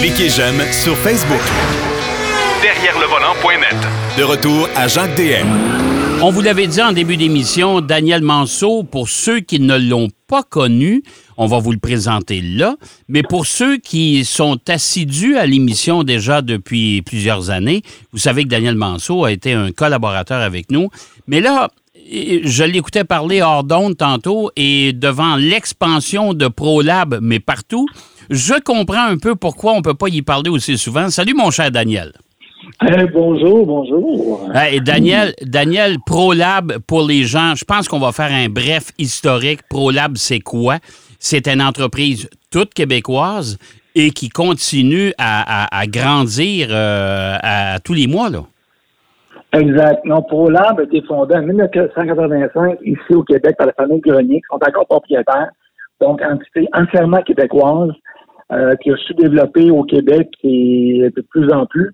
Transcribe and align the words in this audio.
Cliquez 0.00 0.28
j'aime 0.28 0.60
sur 0.70 0.96
Facebook. 0.98 1.40
Derrière 2.60 2.98
le 2.98 3.06
volant.net. 3.06 3.76
De 4.18 4.22
retour 4.22 4.68
à 4.76 4.86
Jacques 4.86 5.14
DM. 5.16 5.46
On 6.22 6.30
vous 6.30 6.42
l'avait 6.42 6.66
dit 6.66 6.82
en 6.82 6.92
début 6.92 7.16
d'émission, 7.16 7.80
Daniel 7.80 8.22
Manceau, 8.22 8.82
pour 8.82 9.08
ceux 9.08 9.40
qui 9.40 9.60
ne 9.60 9.76
l'ont 9.78 10.08
pas 10.28 10.42
connu, 10.42 11.02
on 11.36 11.46
va 11.46 11.58
vous 11.58 11.72
le 11.72 11.78
présenter 11.78 12.40
là, 12.42 12.76
mais 13.08 13.22
pour 13.22 13.46
ceux 13.46 13.78
qui 13.78 14.24
sont 14.24 14.58
assidus 14.68 15.36
à 15.36 15.46
l'émission 15.46 16.02
déjà 16.02 16.42
depuis 16.42 17.02
plusieurs 17.02 17.50
années, 17.50 17.82
vous 18.12 18.18
savez 18.18 18.44
que 18.44 18.48
Daniel 18.48 18.76
Manceau 18.76 19.24
a 19.24 19.32
été 19.32 19.52
un 19.52 19.72
collaborateur 19.72 20.40
avec 20.40 20.70
nous, 20.70 20.88
mais 21.26 21.40
là, 21.40 21.68
je 22.10 22.64
l'écoutais 22.64 23.04
parler 23.04 23.42
hors 23.42 23.64
d'onde 23.64 23.96
tantôt 23.96 24.50
et 24.56 24.92
devant 24.92 25.36
l'expansion 25.36 26.34
de 26.34 26.48
ProLab, 26.48 27.18
mais 27.22 27.40
partout, 27.40 27.86
je 28.30 28.60
comprends 28.62 29.06
un 29.06 29.18
peu 29.18 29.34
pourquoi 29.34 29.72
on 29.72 29.78
ne 29.78 29.82
peut 29.82 29.94
pas 29.94 30.08
y 30.08 30.22
parler 30.22 30.50
aussi 30.50 30.78
souvent. 30.78 31.08
Salut 31.10 31.34
mon 31.34 31.50
cher 31.50 31.70
Daniel. 31.70 32.12
Eh, 32.82 33.04
bonjour, 33.12 33.66
bonjour. 33.66 34.48
Daniel, 34.84 35.32
Daniel, 35.42 35.96
ProLab, 36.04 36.78
pour 36.86 37.06
les 37.06 37.22
gens, 37.22 37.54
je 37.54 37.64
pense 37.64 37.88
qu'on 37.88 37.98
va 37.98 38.12
faire 38.12 38.32
un 38.32 38.48
bref 38.48 38.90
historique. 38.98 39.60
ProLab, 39.68 40.16
c'est 40.16 40.40
quoi? 40.40 40.78
C'est 41.18 41.46
une 41.46 41.62
entreprise 41.62 42.28
toute 42.50 42.74
québécoise 42.74 43.58
et 43.94 44.10
qui 44.10 44.28
continue 44.28 45.12
à, 45.18 45.84
grandir 45.86 46.68
euh, 46.70 47.36
à, 47.40 47.78
tous 47.80 47.94
les 47.94 48.06
mois. 48.06 48.28
Là. 48.28 48.40
Exact. 49.52 50.04
Non, 50.04 50.22
ProLab 50.22 50.80
a 50.80 50.82
été 50.82 51.00
fondé 51.02 51.36
en 51.36 51.42
1985 51.42 52.78
ici 52.84 53.14
au 53.14 53.22
Québec 53.22 53.56
par 53.56 53.68
la 53.68 53.72
famille 53.74 54.00
Grenier, 54.00 54.40
qui 54.40 54.46
sont 54.50 54.56
encore 54.56 54.86
propriétaires. 54.86 55.50
Donc, 56.00 56.20
entité 56.22 56.66
entièrement 56.72 57.22
québécoise 57.22 57.92
euh, 58.54 58.76
qui 58.76 58.90
a 58.90 58.96
su 58.96 59.14
développer 59.14 59.70
au 59.70 59.82
Québec 59.84 60.30
et 60.42 61.10
de 61.14 61.22
plus 61.22 61.50
en 61.52 61.66
plus. 61.66 61.90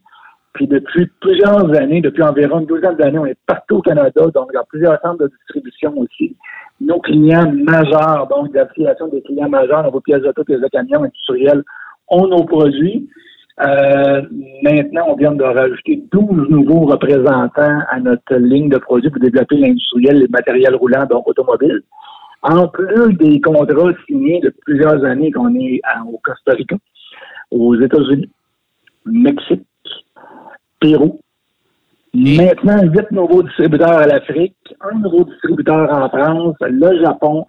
Puis 0.52 0.66
depuis 0.66 1.08
plusieurs 1.20 1.70
années, 1.76 2.00
depuis 2.00 2.22
environ 2.22 2.60
une 2.60 2.66
douzaine 2.66 2.96
d'années, 2.96 3.18
on 3.18 3.26
est 3.26 3.38
partout 3.46 3.76
au 3.76 3.82
Canada, 3.82 4.26
donc 4.34 4.54
a 4.54 4.64
plusieurs 4.68 5.00
centres 5.00 5.24
de 5.24 5.30
distribution 5.38 5.96
aussi. 5.96 6.36
Nos 6.80 6.98
clients 7.00 7.52
majeurs, 7.52 8.26
donc 8.28 8.48
l'affiliation 8.52 9.08
des 9.08 9.22
clients 9.22 9.48
majeurs 9.48 9.84
dans 9.84 9.90
vos 9.90 10.00
pièces 10.00 10.22
d'auto, 10.22 10.44
pièces 10.44 10.60
de 10.60 10.68
camions 10.68 11.04
industriels, 11.04 11.62
ont 12.08 12.26
nos 12.26 12.44
produits. 12.44 13.08
Euh, 13.60 14.22
maintenant, 14.62 15.04
on 15.08 15.16
vient 15.16 15.32
de 15.32 15.44
rajouter 15.44 16.02
12 16.10 16.48
nouveaux 16.48 16.86
représentants 16.86 17.80
à 17.88 18.00
notre 18.00 18.34
ligne 18.36 18.70
de 18.70 18.78
produits 18.78 19.10
pour 19.10 19.20
développer 19.20 19.56
l'industriel, 19.56 20.18
les 20.18 20.28
matériels 20.28 20.74
roulants, 20.74 21.06
donc 21.06 21.28
automobiles. 21.28 21.82
En 22.42 22.68
plus 22.68 23.12
des 23.14 23.40
contrats 23.40 23.92
signés 24.06 24.40
depuis 24.42 24.60
plusieurs 24.64 25.04
années 25.04 25.30
qu'on 25.30 25.54
est 25.54 25.80
au 26.06 26.18
Costa 26.22 26.52
Rica, 26.52 26.76
aux 27.50 27.78
États-Unis, 27.78 28.30
Mexique, 29.04 29.66
Pérou. 30.80 31.20
Maintenant, 32.14 32.82
huit 32.82 33.10
nouveaux 33.12 33.42
distributeurs 33.42 33.98
à 33.98 34.06
l'Afrique, 34.06 34.56
un 34.80 34.98
nouveau 34.98 35.24
distributeur 35.24 35.92
en 35.92 36.08
France, 36.08 36.56
le 36.60 37.00
Japon. 37.00 37.46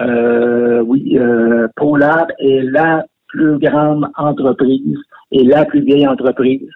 Euh, 0.00 0.82
oui, 0.82 1.18
euh, 1.18 1.68
ProLab 1.76 2.28
est 2.38 2.62
la 2.62 3.06
plus 3.28 3.58
grande 3.58 4.08
entreprise 4.16 4.98
et 5.30 5.44
la 5.44 5.64
plus 5.64 5.80
vieille 5.80 6.06
entreprise 6.06 6.68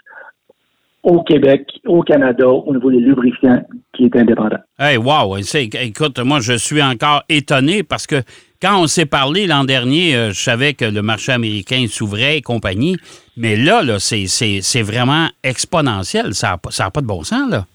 au 1.07 1.23
Québec, 1.23 1.69
au 1.87 2.03
Canada, 2.03 2.49
au 2.49 2.73
niveau 2.75 2.91
des 2.91 2.99
lubrifiants, 2.99 3.63
qui 3.95 4.07
est 4.07 4.17
indépendant. 4.17 4.59
Hey, 4.77 4.97
wow! 4.97 5.37
Écoute, 5.37 6.19
moi, 6.19 6.41
je 6.41 6.55
suis 6.55 6.83
encore 6.83 7.23
étonné 7.29 7.85
parce 7.85 8.09
que 8.09 8.17
quand 8.61 8.83
on 8.83 8.89
s'est 8.89 9.07
parlé 9.07 9.47
l'an 9.47 9.63
dernier, 9.63 10.17
euh, 10.17 10.31
je 10.31 10.41
savais 10.41 10.75
que 10.75 10.85
le 10.85 11.03
marché 11.03 11.31
américain 11.31 11.85
s'ouvrait 11.89 12.39
et 12.39 12.43
compagnie, 12.43 12.97
mais 13.37 13.55
là, 13.55 13.83
là 13.83 13.99
c'est 14.01 14.83
vraiment 14.83 15.29
exponentiel. 15.45 16.35
Ça 16.35 16.59
n'a 16.79 16.91
pas 16.91 17.01
de 17.01 17.07
bon 17.07 17.23
sens, 17.23 17.49
là. 17.51 17.67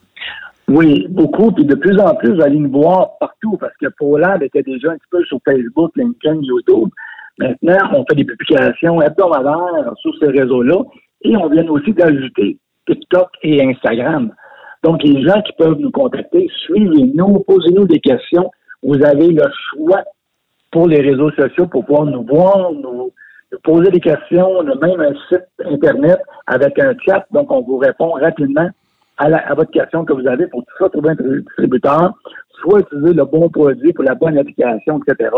Oui, 0.68 1.08
beaucoup. 1.10 1.54
Puis 1.54 1.64
de 1.64 1.76
plus 1.76 1.98
en 2.00 2.14
plus, 2.16 2.36
vous 2.36 2.42
allez 2.42 2.58
nous 2.58 2.72
voir 2.72 3.18
partout 3.20 3.56
parce 3.58 3.74
que 3.80 3.88
ProLab 3.98 4.44
était 4.44 4.64
déjà 4.64 4.92
un 4.92 4.96
petit 4.96 5.10
peu 5.10 5.24
sur 5.24 5.40
Facebook, 5.46 5.92
LinkedIn, 5.96 6.42
YouTube. 6.42 6.90
Maintenant, 7.40 7.78
on 7.94 8.06
fait 8.10 8.16
des 8.16 8.26
publications 8.26 9.02
hebdomadaires 9.02 9.94
sur 10.02 10.12
ces 10.20 10.28
réseaux-là 10.28 10.84
et 11.24 11.38
on 11.38 11.50
vient 11.50 11.68
aussi 11.68 11.94
d'ajouter 11.94 12.58
TikTok 12.88 13.30
et 13.44 13.64
Instagram. 13.64 14.34
Donc, 14.84 15.04
les 15.04 15.22
gens 15.24 15.42
qui 15.42 15.54
peuvent 15.54 15.78
nous 15.78 15.92
contacter, 15.92 16.50
suivez-nous, 16.66 17.40
posez-nous 17.48 17.86
des 17.86 18.00
questions. 18.00 18.50
Vous 18.82 19.04
avez 19.04 19.28
le 19.28 19.44
choix 19.70 20.04
pour 20.72 20.88
les 20.88 21.02
réseaux 21.02 21.32
sociaux 21.32 21.68
pour 21.68 21.86
pouvoir 21.86 22.06
nous 22.06 22.24
voir, 22.24 22.72
nous, 22.72 23.12
poser 23.64 23.92
des 23.92 24.00
questions. 24.00 24.48
On 24.48 24.68
a 24.68 24.76
même 24.76 25.00
un 25.00 25.14
site 25.30 25.46
Internet 25.66 26.20
avec 26.48 26.80
un 26.80 26.94
chat, 27.06 27.26
donc 27.32 27.52
on 27.52 27.62
vous 27.62 27.78
répond 27.78 28.12
rapidement 28.12 28.70
à, 29.18 29.54
votre 29.54 29.72
question 29.72 30.04
que 30.04 30.14
vous 30.14 30.28
avez 30.28 30.48
pour 30.48 30.64
soit 30.78 30.90
trouver 30.90 31.10
un 31.10 31.16
distributeur, 31.16 32.14
soit 32.62 32.80
utiliser 32.80 33.14
le 33.14 33.26
bon 33.26 33.50
produit 33.50 33.94
pour 33.94 34.04
la 34.04 34.16
bonne 34.16 34.38
application, 34.38 35.00
etc. 35.00 35.30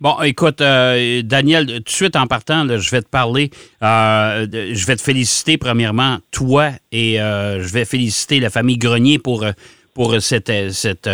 Bon, 0.00 0.18
écoute, 0.22 0.62
euh, 0.62 1.20
Daniel, 1.22 1.66
tout 1.66 1.82
de 1.82 1.88
suite 1.90 2.16
en 2.16 2.26
partant, 2.26 2.66
je 2.66 2.90
vais 2.90 3.02
te 3.02 3.08
parler, 3.10 3.50
euh, 3.82 4.46
je 4.50 4.86
vais 4.86 4.96
te 4.96 5.02
féliciter 5.02 5.58
premièrement, 5.58 6.16
toi, 6.30 6.70
et 6.90 7.20
euh, 7.20 7.62
je 7.62 7.70
vais 7.70 7.84
féliciter 7.84 8.40
la 8.40 8.48
famille 8.48 8.78
Grenier 8.78 9.18
pour, 9.18 9.44
pour 9.92 10.22
cette, 10.22 10.72
cette 10.72 11.10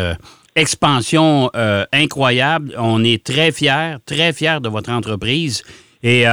expansion 0.54 1.50
incroyable. 1.92 2.76
On 2.78 3.02
est 3.02 3.24
très 3.24 3.50
fiers, 3.50 3.96
très 4.06 4.32
fiers 4.32 4.60
de 4.62 4.68
votre 4.68 4.90
entreprise. 4.90 5.64
Et 6.04 6.24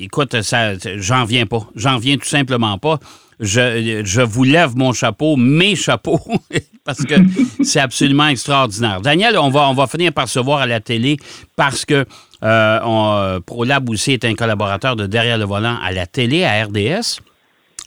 écoute, 0.00 0.42
ça, 0.42 0.72
j'en 0.96 1.24
viens 1.24 1.46
pas. 1.46 1.68
J'en 1.76 1.98
viens 1.98 2.16
tout 2.16 2.28
simplement 2.28 2.78
pas. 2.78 2.98
Je, 3.40 4.02
je 4.04 4.20
vous 4.20 4.44
lève 4.44 4.76
mon 4.76 4.92
chapeau, 4.92 5.36
mes 5.36 5.76
chapeaux, 5.76 6.20
parce 6.84 7.04
que 7.04 7.14
c'est 7.62 7.80
absolument 7.80 8.28
extraordinaire. 8.28 9.00
Daniel, 9.00 9.38
on 9.38 9.50
va, 9.50 9.68
on 9.68 9.74
va 9.74 9.86
finir 9.86 10.12
par 10.12 10.28
se 10.28 10.38
voir 10.38 10.60
à 10.60 10.66
la 10.66 10.80
télé 10.80 11.16
parce 11.56 11.84
que 11.84 12.04
euh, 12.42 12.78
on, 12.84 13.40
ProLab 13.44 13.88
aussi 13.88 14.12
est 14.12 14.24
un 14.24 14.34
collaborateur 14.34 14.96
de 14.96 15.06
Derrière 15.06 15.38
le 15.38 15.44
volant 15.44 15.78
à 15.82 15.92
la 15.92 16.06
télé, 16.06 16.44
à 16.44 16.64
RDS. 16.64 17.20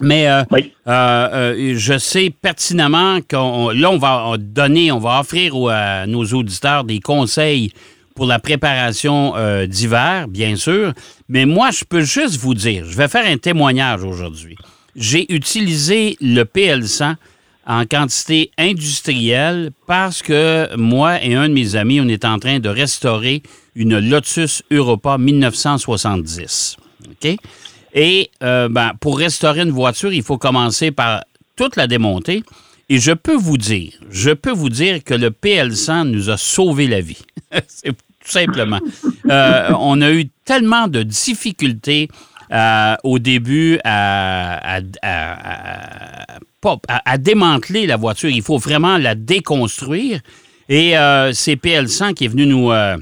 Mais 0.02 0.28
euh, 0.28 0.44
euh, 0.54 0.60
euh, 0.88 1.74
je 1.76 1.98
sais 1.98 2.30
pertinemment 2.30 3.20
qu'on 3.28 3.70
là, 3.70 3.90
on 3.90 3.98
va 3.98 4.36
donner, 4.38 4.92
on 4.92 5.00
va 5.00 5.20
offrir 5.20 5.56
à 5.70 6.06
nos 6.06 6.24
auditeurs 6.26 6.84
des 6.84 7.00
conseils 7.00 7.72
pour 8.16 8.26
la 8.26 8.40
préparation 8.40 9.34
d'hiver, 9.68 10.28
bien 10.28 10.56
sûr. 10.56 10.94
Mais 11.30 11.46
moi, 11.46 11.70
je 11.70 11.84
peux 11.84 12.02
juste 12.02 12.38
vous 12.38 12.56
dire, 12.56 12.84
je 12.86 12.98
vais 12.98 13.08
faire 13.08 13.26
un 13.28 13.38
témoignage 13.38 14.04
aujourd'hui. 14.04 14.56
J'ai 14.98 15.32
utilisé 15.32 16.18
le 16.22 16.44
PL100 16.44 17.16
en 17.68 17.86
quantité 17.86 18.50
industrielle 18.58 19.70
parce 19.86 20.24
que 20.24 20.76
moi 20.76 21.24
et 21.24 21.36
un 21.36 21.48
de 21.48 21.54
mes 21.54 21.76
amis, 21.76 22.02
on 22.02 22.08
est 22.08 22.26
en 22.26 22.40
train 22.40 22.60
de 22.60 22.68
restaurer 22.68 23.44
une 23.76 24.00
Lotus 24.00 24.64
Europa 24.72 25.20
1970. 25.20 26.78
OK? 27.10 27.38
Et 27.94 28.32
euh, 28.42 28.70
ben, 28.70 28.94
pour 29.00 29.20
restaurer 29.20 29.62
une 29.62 29.72
voiture, 29.72 30.12
il 30.12 30.24
faut 30.24 30.40
commencer 30.40 30.90
par 30.90 31.24
toute 31.56 31.76
la 31.76 31.86
démonter. 31.86 32.44
Et 32.90 33.00
je 33.00 33.12
peux 33.12 33.36
vous 33.36 33.58
dire, 33.58 33.94
je 34.10 34.32
peux 34.32 34.52
vous 34.52 34.70
dire 34.70 35.04
que 35.04 35.14
le 35.14 35.30
PL100 35.30 36.10
nous 36.10 36.32
a 36.32 36.38
sauvé 36.38 36.88
la 36.88 37.02
vie. 37.02 37.22
C'est 37.68 37.92
tout 37.92 38.32
simplement. 38.32 38.80
Euh, 39.30 39.70
on 39.80 40.02
a 40.02 40.12
eu 40.12 40.30
tellement 40.44 40.88
de 40.88 41.04
difficultés 41.04 42.08
euh, 42.52 42.96
au 43.04 43.20
début 43.20 43.80
à, 43.84 44.80
démanteler 47.20 47.88
la 47.88 47.98
voiture. 47.98 48.30
Il 48.30 48.42
faut 48.42 48.58
vraiment 48.58 48.98
la 48.98 49.16
déconstruire. 49.16 50.22
Et 50.70 50.98
euh, 50.98 51.32
c'est 51.34 51.56
PL100 51.56 52.14
qui 52.14 52.26
est 52.26 52.30
venu 52.30 52.46
nous 52.46 52.72
euh, 52.72 52.98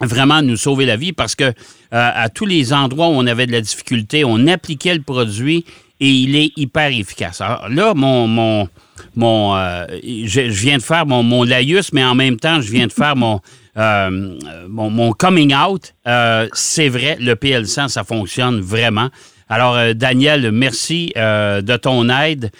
vraiment 0.00 0.42
nous 0.42 0.56
sauver 0.56 0.86
la 0.86 0.96
vie 0.96 1.12
parce 1.12 1.34
que 1.34 1.52
à 1.92 2.28
tous 2.28 2.46
les 2.46 2.72
endroits 2.72 3.08
où 3.08 3.12
on 3.12 3.26
avait 3.26 3.46
de 3.46 3.52
la 3.52 3.60
difficulté, 3.60 4.24
on 4.24 4.46
appliquait 4.46 4.94
le 4.94 5.02
produit 5.02 5.64
et 6.00 6.08
il 6.08 6.36
est 6.36 6.52
hyper 6.56 6.88
efficace. 6.88 7.40
Alors 7.40 7.68
là, 7.68 7.94
mon, 7.94 8.26
mon, 8.26 8.68
mon 9.14 9.54
je, 10.02 10.40
viens 10.40 10.78
de 10.78 10.82
faire 10.82 11.06
mon, 11.06 11.22
mon 11.22 11.44
laïus, 11.44 11.92
mais 11.92 12.04
en 12.04 12.14
même 12.14 12.38
temps, 12.38 12.60
je 12.60 12.70
viens 12.70 12.86
de 12.86 12.92
faire 12.92 13.16
mon, 13.16 13.40
euh, 13.76 14.38
mon, 14.68 15.12
coming 15.12 15.54
out, 15.54 15.94
euh, 16.06 16.48
c'est 16.52 16.88
vrai, 16.88 17.16
le 17.20 17.34
PL100, 17.34 17.88
ça 17.88 18.04
fonctionne 18.04 18.60
vraiment. 18.60 19.08
Alors, 19.48 19.76
euh, 19.76 19.94
Daniel, 19.94 20.50
merci 20.52 21.12
de 21.16 21.76
ton 21.76 22.08
aide. 22.08 22.50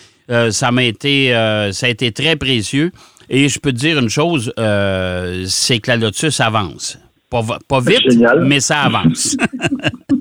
ça 0.51 0.71
m'a 0.71 0.85
été, 0.85 1.31
ça 1.73 1.87
a 1.87 1.89
été 1.89 2.13
très 2.13 2.37
précieux. 2.37 2.93
Et 3.29 3.49
je 3.49 3.61
peux 3.61 3.73
te 3.73 3.77
dire 3.77 3.99
une 3.99 4.09
chose, 4.09 4.53
c'est 4.57 5.79
que 5.79 5.91
la 5.91 5.97
Lotus 5.97 6.41
avance. 6.41 6.99
Pas, 7.31 7.81
vite, 7.81 8.19
mais 8.43 8.61
ça 8.61 8.83
avance. 8.83 9.37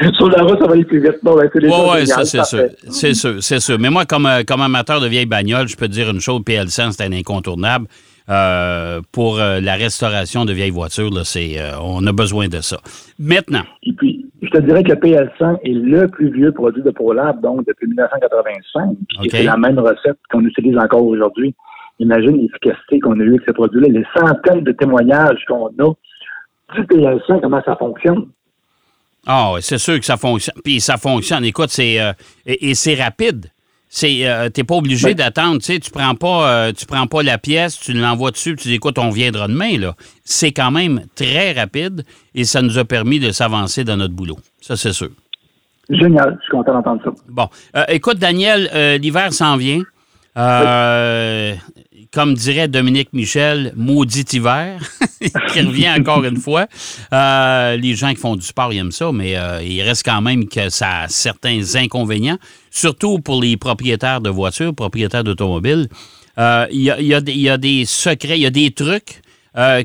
Sur 0.14 0.30
la 0.30 0.42
route, 0.42 0.58
ça 0.58 0.66
va 0.66 0.72
aller 0.72 0.84
plus 0.84 1.00
vite. 1.00 1.18
oui, 1.22 2.06
ça, 2.06 2.24
c'est 2.24 2.44
sûr. 2.44 2.68
C'est 2.88 3.14
sûr, 3.14 3.42
c'est 3.42 3.60
sûr. 3.60 3.78
Mais 3.78 3.90
moi, 3.90 4.06
comme, 4.06 4.28
comme 4.46 4.62
amateur 4.62 5.00
de 5.00 5.06
vieilles 5.06 5.26
bagnoles, 5.26 5.68
je 5.68 5.76
peux 5.76 5.86
te 5.86 5.92
dire 5.92 6.10
une 6.10 6.20
chose, 6.20 6.40
PL100, 6.40 6.92
c'est 6.92 7.04
un 7.04 7.12
incontournable. 7.12 7.86
Euh, 8.30 9.00
pour 9.10 9.40
euh, 9.40 9.58
la 9.58 9.74
restauration 9.74 10.44
de 10.44 10.52
vieilles 10.52 10.70
voitures. 10.70 11.10
Là, 11.10 11.22
c'est, 11.24 11.58
euh, 11.58 11.72
on 11.82 12.06
a 12.06 12.12
besoin 12.12 12.46
de 12.46 12.60
ça. 12.60 12.76
Maintenant. 13.18 13.64
Et 13.82 13.92
puis, 13.92 14.24
je 14.40 14.48
te 14.50 14.58
dirais 14.58 14.84
que 14.84 14.90
le 14.90 14.96
PL100 14.96 15.58
est 15.64 15.72
le 15.72 16.06
plus 16.06 16.30
vieux 16.30 16.52
produit 16.52 16.82
de 16.82 16.90
ProLab, 16.90 17.40
donc 17.40 17.66
depuis 17.66 17.88
1985. 17.88 18.90
OK. 18.90 19.24
Et 19.24 19.30
c'est 19.30 19.42
la 19.42 19.56
même 19.56 19.80
recette 19.80 20.18
qu'on 20.30 20.44
utilise 20.44 20.78
encore 20.78 21.04
aujourd'hui. 21.04 21.56
Imagine 21.98 22.40
l'efficacité 22.40 23.00
qu'on 23.00 23.18
a 23.18 23.24
eue 23.24 23.30
avec 23.30 23.42
ce 23.48 23.52
produit-là, 23.52 23.88
les 23.88 24.06
centaines 24.16 24.62
de 24.62 24.72
témoignages 24.72 25.44
qu'on 25.48 25.66
a 25.66 25.92
du 26.76 26.82
PL100, 26.82 27.40
comment 27.40 27.62
ça 27.64 27.74
fonctionne. 27.74 28.26
Ah, 29.26 29.52
oui, 29.52 29.60
c'est 29.62 29.78
sûr 29.78 29.98
que 29.98 30.04
ça 30.06 30.16
fonctionne. 30.16 30.54
Puis 30.64 30.80
ça 30.80 30.96
fonctionne. 30.96 31.44
Écoute, 31.44 31.70
c'est 31.70 32.00
euh, 32.00 32.12
et, 32.46 32.70
et 32.70 32.74
c'est 32.74 32.94
rapide. 32.94 33.50
C'est, 33.92 34.24
euh, 34.26 34.48
t'es 34.50 34.62
pas 34.62 34.76
obligé 34.76 35.08
Oui. 35.08 35.14
d'attendre. 35.16 35.58
Tu 35.58 35.64
sais, 35.66 35.78
tu 35.80 35.90
prends 35.90 36.14
pas, 36.14 36.48
euh, 36.48 36.72
tu 36.72 36.86
prends 36.86 37.06
pas 37.08 37.22
la 37.24 37.38
pièce, 37.38 37.78
tu 37.78 37.92
l'envoies 37.92 38.30
dessus, 38.30 38.54
puis 38.54 38.62
tu 38.62 38.68
dis 38.68 38.74
écoute, 38.74 38.98
on 38.98 39.10
viendra 39.10 39.48
demain 39.48 39.78
là. 39.78 39.96
C'est 40.24 40.52
quand 40.52 40.70
même 40.70 41.02
très 41.16 41.52
rapide 41.52 42.04
et 42.34 42.44
ça 42.44 42.62
nous 42.62 42.78
a 42.78 42.84
permis 42.84 43.18
de 43.18 43.32
s'avancer 43.32 43.82
dans 43.82 43.96
notre 43.96 44.14
boulot. 44.14 44.38
Ça, 44.60 44.76
c'est 44.76 44.92
sûr. 44.92 45.08
Génial, 45.88 46.36
je 46.38 46.44
suis 46.44 46.50
content 46.52 46.72
d'entendre 46.74 47.02
ça. 47.04 47.10
Bon, 47.28 47.48
Euh, 47.76 47.84
écoute, 47.88 48.18
Daniel, 48.18 48.70
l'hiver 49.00 49.32
s'en 49.32 49.56
vient. 49.56 49.82
Euh, 50.36 51.54
Comme 52.12 52.34
dirait 52.34 52.66
Dominique 52.66 53.12
Michel, 53.12 53.72
maudit 53.76 54.24
hiver, 54.32 54.80
qui 55.52 55.60
revient 55.60 55.90
encore 55.90 56.24
une 56.24 56.38
fois. 56.38 56.66
Euh, 57.12 57.76
les 57.76 57.94
gens 57.94 58.10
qui 58.10 58.16
font 58.16 58.34
du 58.34 58.44
sport, 58.44 58.72
ils 58.72 58.78
aiment 58.78 58.90
ça, 58.90 59.12
mais 59.12 59.36
euh, 59.36 59.62
il 59.62 59.80
reste 59.82 60.04
quand 60.04 60.20
même 60.20 60.48
que 60.48 60.70
ça 60.70 61.02
a 61.02 61.08
certains 61.08 61.76
inconvénients, 61.76 62.38
surtout 62.72 63.20
pour 63.20 63.40
les 63.40 63.56
propriétaires 63.56 64.20
de 64.20 64.28
voitures, 64.28 64.74
propriétaires 64.74 65.22
d'automobiles. 65.22 65.88
Euh, 66.38 66.66
Il 66.72 66.80
y, 66.80 66.90
a, 66.90 67.00
y 67.00 67.48
a 67.48 67.56
des- 67.58 67.84
secrets, 67.86 68.36
il 68.38 68.42
y 68.42 68.46
a 68.46 68.50
des 68.50 68.72
trucs 68.72 69.22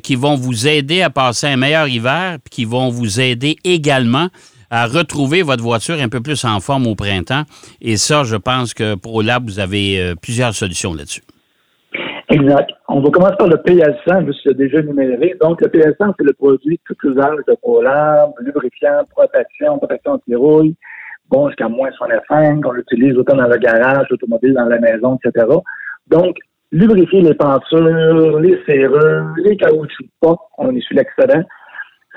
qui 0.04 0.16
vont 0.16 0.36
vous 0.36 0.68
aider 0.68 1.02
à 1.02 1.10
passer 1.10 1.48
un 1.48 1.58
meilleur 1.58 1.88
hiver, 1.88 2.38
puis 2.44 2.50
qui 2.52 2.66
vont 2.66 2.90
vous 2.90 3.20
aider 3.20 3.58
également 3.64 4.30
à 4.70 4.86
retrouver 4.88 5.42
votre 5.42 5.64
voiture 5.64 6.00
un 6.00 6.08
peu 6.10 6.22
plus 6.22 6.44
en 6.46 6.60
forme 6.60 6.86
au 6.88 6.96
printemps. 6.96 7.44
Et 7.82 7.98
ça, 7.98 8.24
je 8.24 8.36
pense 8.36 8.74
que 8.76 8.94
pour 8.96 9.22
Lab, 9.24 9.48
vous 9.50 9.60
avez 9.60 10.14
plusieurs 10.22 10.54
solutions 10.56 10.94
là-dessus. 10.94 11.22
Exact. 12.30 12.72
On 12.88 13.02
va 13.02 13.10
commencer 13.12 13.36
par 13.38 13.48
le 13.48 13.58
PL100, 13.58 14.26
juste 14.26 14.50
déjà 14.54 14.82
numéré. 14.82 15.36
Donc, 15.40 15.62
le 15.62 15.68
PL100, 15.68 16.14
c'est 16.18 16.26
le 16.26 16.34
produit 16.34 16.80
tout 16.86 16.96
usage 17.04 17.38
de 17.48 17.54
ProLab, 17.62 18.32
lubrifiant, 18.40 19.04
protection, 19.12 19.78
protection 19.78 20.14
anti-rouille, 20.14 20.76
bon 21.30 21.48
jusqu'à 21.50 21.70
moins 21.70 21.92
65, 21.92 22.66
on 22.66 22.72
l'utilise 22.72 23.16
autant 23.18 23.36
dans 23.36 23.48
le 23.48 23.58
garage, 23.58 24.08
l'automobile, 24.10 24.54
dans 24.54 24.66
la 24.66 24.80
maison, 24.80 25.20
etc. 25.24 25.46
Donc, 26.08 26.38
lubrifier 26.72 27.22
les 27.22 27.36
pentures, 27.36 28.40
les 28.40 28.60
serrures, 28.66 29.28
les 29.38 29.56
caoutchoucs 29.58 30.10
porte, 30.20 30.42
on 30.58 30.76
est 30.76 30.82
sur 30.82 30.98
l'excédent, 30.98 31.44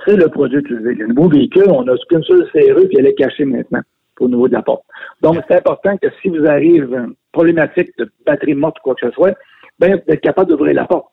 c'est 0.07 0.17
le 0.17 0.29
produit 0.29 0.61
utilisé. 0.61 0.95
Le 0.95 1.09
nouveau 1.09 1.29
véhicule, 1.29 1.69
on 1.69 1.87
a 1.87 1.95
qu'une 2.09 2.23
seule 2.23 2.49
serrure, 2.53 2.89
puis 2.89 2.97
elle 2.99 3.07
est 3.07 3.15
cachée 3.15 3.45
maintenant 3.45 3.83
au 4.21 4.29
niveau 4.29 4.49
de 4.49 4.55
la 4.55 4.63
porte. 4.63 4.83
Donc, 5.23 5.37
c'est 5.47 5.57
important 5.57 5.97
que 5.99 6.09
si 6.23 6.29
vous 6.29 6.47
arrive 6.47 6.93
une 6.93 7.15
problématique 7.33 7.91
de 7.99 8.11
batterie 8.27 8.55
morte 8.55 8.79
ou 8.79 8.83
quoi 8.83 8.95
que 8.95 9.07
ce 9.07 9.13
soit, 9.13 9.35
ben, 9.79 10.01
d'être 10.07 10.21
capable 10.21 10.51
d'ouvrir 10.51 10.75
la 10.75 10.87
porte. 10.87 11.07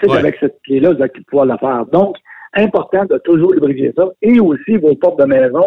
C'est 0.00 0.10
Ouais. 0.10 0.18
avec 0.18 0.36
cette 0.40 0.60
clé-là, 0.64 0.92
vous 0.92 1.02
allez 1.02 1.12
pouvoir 1.28 1.46
la 1.46 1.58
faire. 1.58 1.86
Donc, 1.86 2.16
important 2.54 3.04
de 3.04 3.18
toujours 3.18 3.52
lubrifier 3.52 3.92
ça. 3.96 4.08
Et 4.22 4.40
aussi 4.40 4.76
vos 4.76 4.94
portes 4.96 5.18
de 5.20 5.24
maison, 5.26 5.64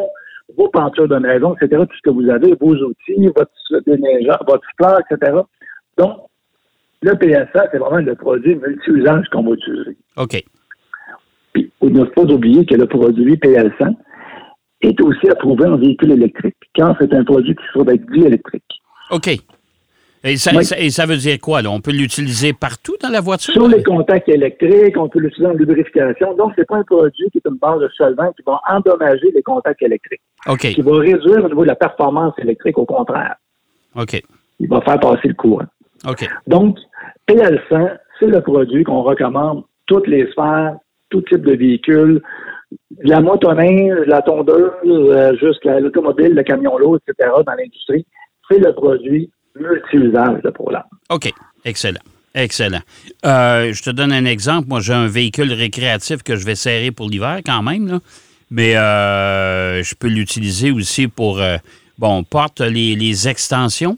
vos 0.58 0.70
pentures 0.70 1.08
de 1.08 1.18
maison, 1.18 1.56
etc., 1.56 1.84
tout 1.90 1.96
ce 1.98 2.02
que 2.04 2.10
vous 2.10 2.30
avez, 2.30 2.56
vos 2.60 2.76
outils, 2.76 3.28
votre 3.36 3.52
déneigeur, 3.86 4.44
votre 4.48 4.68
fleur, 4.78 5.00
etc. 5.10 5.34
Donc, 5.98 6.18
le 7.02 7.14
PSA, 7.14 7.68
c'est 7.72 7.78
vraiment 7.78 7.98
le 7.98 8.16
produit 8.16 8.56
multi-usage 8.56 9.28
qu'on 9.32 9.44
va 9.44 9.52
utiliser. 9.52 9.98
OK. 10.18 10.44
Puis, 11.54 11.72
il 11.82 11.94
ne 11.94 12.06
faut 12.06 12.26
pas 12.26 12.34
oublier 12.34 12.66
que 12.66 12.76
le 12.76 12.86
produit 12.86 13.36
PL100 13.36 13.96
est 14.82 15.02
aussi 15.02 15.30
approuvé 15.30 15.66
en 15.66 15.78
véhicule 15.78 16.12
électrique, 16.12 16.56
quand 16.76 16.96
c'est 17.00 17.14
un 17.14 17.24
produit 17.24 17.56
qui 17.56 17.64
sera 17.74 17.84
d'être 17.86 18.06
dit 18.12 18.26
électrique. 18.26 18.64
OK. 19.12 19.30
Et 20.24 20.36
ça, 20.38 20.52
Oui. 20.56 20.66
ça- 20.66 20.78
et 20.80 20.90
ça 20.90 21.06
veut 21.06 21.16
dire 21.18 21.38
quoi? 21.40 21.62
Là? 21.62 21.70
On 21.70 21.80
peut 21.80 21.92
l'utiliser 21.92 22.52
partout 22.54 22.96
dans 23.02 23.10
la 23.10 23.22
voiture? 23.22 23.54
Sur 23.54 23.68
les 23.68 23.84
contacts 23.84 24.28
électriques, 24.28 24.98
on 24.98 25.08
peut 25.08 25.20
l'utiliser 25.20 25.50
en 25.52 25.54
lubrification. 25.54 26.34
Donc, 26.36 26.54
c'est 26.56 26.66
pas 26.68 26.78
un 26.78 26.84
produit 26.84 27.30
qui 27.32 27.38
est 27.38 27.48
une 27.48 27.58
base 27.58 27.80
de 27.80 27.90
solvant 27.96 28.32
qui 28.34 28.44
va 28.46 28.60
endommager 28.70 29.32
les 29.34 29.44
contacts 29.44 29.82
électriques, 29.82 30.22
OK. 30.48 30.60
qui 30.60 30.82
va 30.82 30.98
réduire 30.98 31.46
au 31.46 31.48
niveau 31.48 31.62
de 31.62 31.68
la 31.68 31.76
performance 31.76 32.34
électrique, 32.40 32.78
au 32.78 32.86
contraire. 32.86 33.36
OK. 33.96 34.22
Il 34.60 34.68
va 34.70 34.82
faire 34.82 35.00
passer 35.00 35.28
le 35.30 35.34
courant. 35.36 35.66
OK. 36.08 36.28
Donc, 36.48 36.78
PL100, 37.28 37.98
c'est 38.20 38.28
le 38.28 38.42
produit 38.42 38.84
qu'on 38.84 39.04
recommande 39.04 39.64
toutes 39.86 40.08
les 40.08 40.30
sphères, 40.32 40.76
tout 41.10 41.22
type 41.22 41.46
de 41.46 41.54
véhicule, 41.56 42.22
la 43.04 43.22
motoneige, 43.22 44.00
la 44.08 44.22
tondeuse, 44.22 44.72
euh, 44.86 45.36
jusqu'à 45.38 45.80
l'automobile, 45.80 46.34
le 46.34 46.44
camion 46.44 46.78
lourd, 46.78 46.98
etc., 47.08 47.30
dans 47.46 47.54
l'industrie. 47.54 48.06
C'est 48.50 48.60
le 48.60 48.74
produit 48.74 49.30
multi-usage 49.60 50.42
de 50.44 50.50
ProLab. 50.50 50.84
OK. 51.10 51.32
Excellent. 51.66 52.00
Excellent. 52.36 52.82
Euh, 53.26 53.74
je 53.74 53.82
te 53.84 53.90
donne 53.90 54.12
un 54.12 54.26
exemple. 54.26 54.68
Moi, 54.68 54.80
j'ai 54.80 54.94
un 54.94 55.08
véhicule 55.08 55.52
récréatif 55.54 56.22
que 56.24 56.36
je 56.36 56.46
vais 56.46 56.56
serrer 56.56 56.92
pour 56.92 57.10
l'hiver 57.10 57.40
quand 57.46 57.64
même, 57.64 57.88
là. 57.88 58.00
mais 58.52 58.76
euh, 58.78 59.82
je 59.84 59.96
peux 59.96 60.08
l'utiliser 60.08 60.70
aussi 60.72 61.08
pour, 61.08 61.40
euh, 61.42 61.58
bon, 61.98 62.24
porte 62.24 62.62
les, 62.62 62.96
les 62.96 63.28
extensions. 63.28 63.98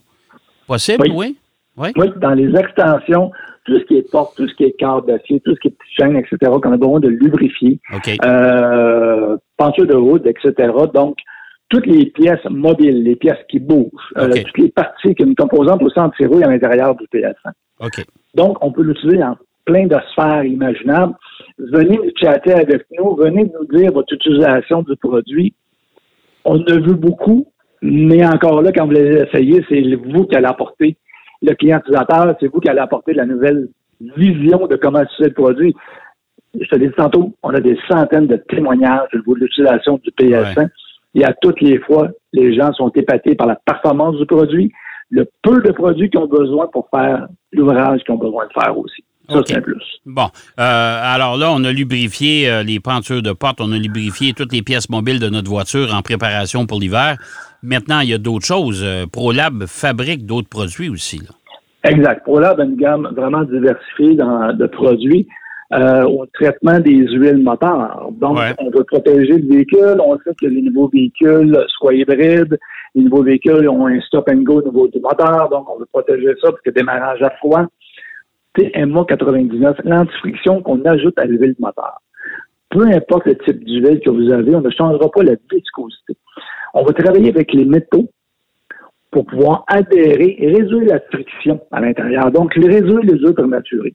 Possible, 0.67 1.03
Oui. 1.09 1.13
oui? 1.15 1.37
Oui? 1.77 1.89
Oui, 1.97 2.07
dans 2.17 2.31
les 2.33 2.53
extensions, 2.57 3.31
tout 3.65 3.77
ce 3.79 3.83
qui 3.85 3.95
est 3.97 4.09
porte, 4.11 4.35
tout 4.37 4.47
ce 4.47 4.53
qui 4.55 4.63
est 4.65 4.71
cadre 4.77 5.05
d'acier, 5.05 5.41
tout 5.45 5.53
ce 5.55 5.59
qui 5.59 5.67
est 5.69 5.71
petite 5.71 5.93
chaîne, 5.99 6.15
etc., 6.17 6.37
qu'on 6.61 6.73
a 6.73 6.77
besoin 6.77 6.99
de 6.99 7.07
lubrifier, 7.09 7.79
OK. 7.93 8.17
euh, 8.23 9.37
peinture 9.57 9.85
de 9.87 9.95
route, 9.95 10.25
etc. 10.25 10.71
Donc, 10.93 11.17
toutes 11.69 11.85
les 11.85 12.07
pièces 12.07 12.43
mobiles, 12.49 13.03
les 13.03 13.15
pièces 13.15 13.39
qui 13.47 13.59
bougent, 13.59 14.13
euh, 14.17 14.27
toutes 14.27 14.57
les 14.57 14.69
parties 14.69 15.13
qui 15.13 15.23
ont 15.23 15.27
une 15.27 15.35
composante 15.35 15.81
aussi 15.83 15.99
anti-rouille 15.99 16.43
à 16.43 16.49
l'intérieur 16.49 16.95
du 16.95 17.05
PS1. 17.13 17.51
OK. 17.79 18.05
Donc, 18.33 18.57
on 18.61 18.71
peut 18.71 18.81
l'utiliser 18.81 19.17
dans 19.17 19.37
plein 19.65 19.85
de 19.85 19.95
sphères 20.11 20.43
imaginables. 20.43 21.13
Venez 21.59 21.97
nous 21.97 22.11
chatter 22.19 22.53
avec 22.53 22.85
nous, 22.97 23.15
venez 23.15 23.43
nous 23.43 23.77
dire 23.77 23.91
votre 23.91 24.11
utilisation 24.13 24.81
du 24.81 24.95
produit. 24.95 25.53
On 26.43 26.55
en 26.55 26.63
a 26.63 26.79
vu 26.79 26.95
beaucoup, 26.95 27.47
mais 27.81 28.25
encore 28.25 28.61
là, 28.61 28.71
quand 28.71 28.85
vous 28.85 28.93
l'avez 28.93 29.27
essayé, 29.27 29.63
c'est 29.69 29.81
vous 29.95 30.25
qui 30.25 30.35
allez 30.35 30.47
apporter 30.47 30.97
le 31.41 31.53
client 31.53 31.79
utilisateur, 31.79 32.35
c'est 32.39 32.47
vous 32.47 32.59
qui 32.59 32.69
allez 32.69 32.79
apporter 32.79 33.13
la 33.13 33.25
nouvelle 33.25 33.69
vision 34.17 34.65
de 34.65 34.75
comment 34.75 35.03
utiliser 35.03 35.29
le 35.29 35.33
produit. 35.33 35.75
Je 36.59 36.67
te 36.67 36.75
l'ai 36.75 36.87
dit 36.87 36.93
tantôt, 36.97 37.35
on 37.43 37.53
a 37.53 37.59
des 37.59 37.77
centaines 37.87 38.25
de 38.25 38.37
témoignages 38.37 39.09
au 39.13 39.17
niveau 39.17 39.35
de 39.35 39.41
l'utilisation 39.41 39.99
du 40.03 40.09
PS1. 40.11 40.69
Et 41.15 41.25
à 41.25 41.33
toutes 41.41 41.61
les 41.61 41.79
fois, 41.79 42.09
les 42.33 42.55
gens 42.55 42.71
sont 42.73 42.89
épatés 42.89 43.35
par 43.35 43.47
la 43.47 43.55
performance 43.55 44.15
du 44.17 44.25
produit, 44.25 44.71
le 45.09 45.27
peu 45.41 45.61
de 45.61 45.71
produits 45.71 46.09
qu'ils 46.09 46.19
ont 46.19 46.27
besoin 46.27 46.67
pour 46.67 46.87
faire 46.93 47.27
l'ouvrage 47.51 48.01
qu'ils 48.03 48.13
ont 48.13 48.19
besoin 48.19 48.45
de 48.45 48.61
faire 48.61 48.77
aussi. 48.77 49.03
Ça, 49.29 49.41
c'est 49.45 49.57
un 49.57 49.61
plus. 49.61 49.83
Bon, 50.05 50.27
euh, 50.59 50.99
alors 51.03 51.37
là, 51.37 51.51
on 51.51 51.63
a 51.63 51.71
lubrifié 51.71 52.49
euh, 52.49 52.63
les 52.63 52.79
pentures 52.79 53.21
de 53.21 53.31
porte, 53.31 53.61
on 53.61 53.71
a 53.71 53.77
lubrifié 53.77 54.33
toutes 54.33 54.51
les 54.51 54.63
pièces 54.63 54.89
mobiles 54.89 55.19
de 55.19 55.29
notre 55.29 55.49
voiture 55.49 55.93
en 55.93 56.01
préparation 56.01 56.65
pour 56.65 56.79
l'hiver. 56.79 57.17
Maintenant, 57.61 57.99
il 57.99 58.09
y 58.09 58.13
a 58.13 58.17
d'autres 58.17 58.45
choses. 58.45 58.81
Euh, 58.83 59.05
ProLab 59.05 59.65
fabrique 59.67 60.25
d'autres 60.25 60.49
produits 60.49 60.89
aussi. 60.89 61.19
Là. 61.19 61.91
Exact. 61.91 62.23
ProLab 62.23 62.59
a 62.59 62.63
une 62.63 62.75
gamme 62.75 63.07
vraiment 63.15 63.43
diversifiée 63.43 64.15
dans, 64.15 64.51
de 64.53 64.65
produits 64.65 65.27
euh, 65.73 66.03
au 66.05 66.25
traitement 66.27 66.79
des 66.79 67.05
huiles 67.07 67.43
moteurs. 67.43 68.09
Donc, 68.11 68.37
Ouais. 68.37 68.53
on 68.57 68.69
veut 68.71 68.83
protéger 68.83 69.37
le 69.37 69.47
véhicule. 69.47 69.97
On 70.03 70.17
sait 70.19 70.33
que 70.39 70.47
les 70.47 70.61
nouveaux 70.63 70.89
véhicules 70.89 71.57
soient 71.67 71.93
hybrides. 71.93 72.57
Les 72.95 73.03
nouveaux 73.03 73.23
véhicules 73.23 73.69
ont 73.69 73.85
un 73.87 73.99
stop 74.01 74.27
and 74.31 74.41
go 74.41 74.61
au 74.61 74.63
niveau 74.63 74.87
du 74.87 74.99
moteur. 74.99 75.47
Donc, 75.49 75.69
on 75.69 75.77
veut 75.79 75.85
protéger 75.91 76.33
ça 76.41 76.49
parce 76.51 76.61
que 76.61 76.71
démarrage 76.71 77.21
à 77.21 77.29
froid. 77.31 77.65
TMA 78.55 79.05
99, 79.07 79.77
l'antifriction 79.85 80.61
qu'on 80.63 80.83
ajoute 80.85 81.17
à 81.19 81.25
l'huile 81.25 81.55
moteur. 81.59 82.01
Peu 82.71 82.83
importe 82.87 83.25
le 83.27 83.37
type 83.37 83.63
d'huile 83.63 83.99
que 84.03 84.09
vous 84.09 84.31
avez, 84.31 84.55
on 84.55 84.61
ne 84.61 84.69
changera 84.71 85.09
pas 85.09 85.23
la 85.23 85.33
viscosité. 85.51 86.13
On 86.73 86.83
va 86.83 86.93
travailler 86.93 87.29
avec 87.29 87.53
les 87.53 87.65
métaux 87.65 88.09
pour 89.11 89.25
pouvoir 89.25 89.63
adhérer 89.67 90.35
et 90.39 90.53
réduire 90.55 90.83
la 90.87 90.99
friction 90.99 91.59
à 91.71 91.79
l'intérieur. 91.81 92.31
Donc, 92.31 92.53
réduire 92.55 92.99
les 93.01 93.23
œufs 93.23 93.33
prématurés. 93.35 93.93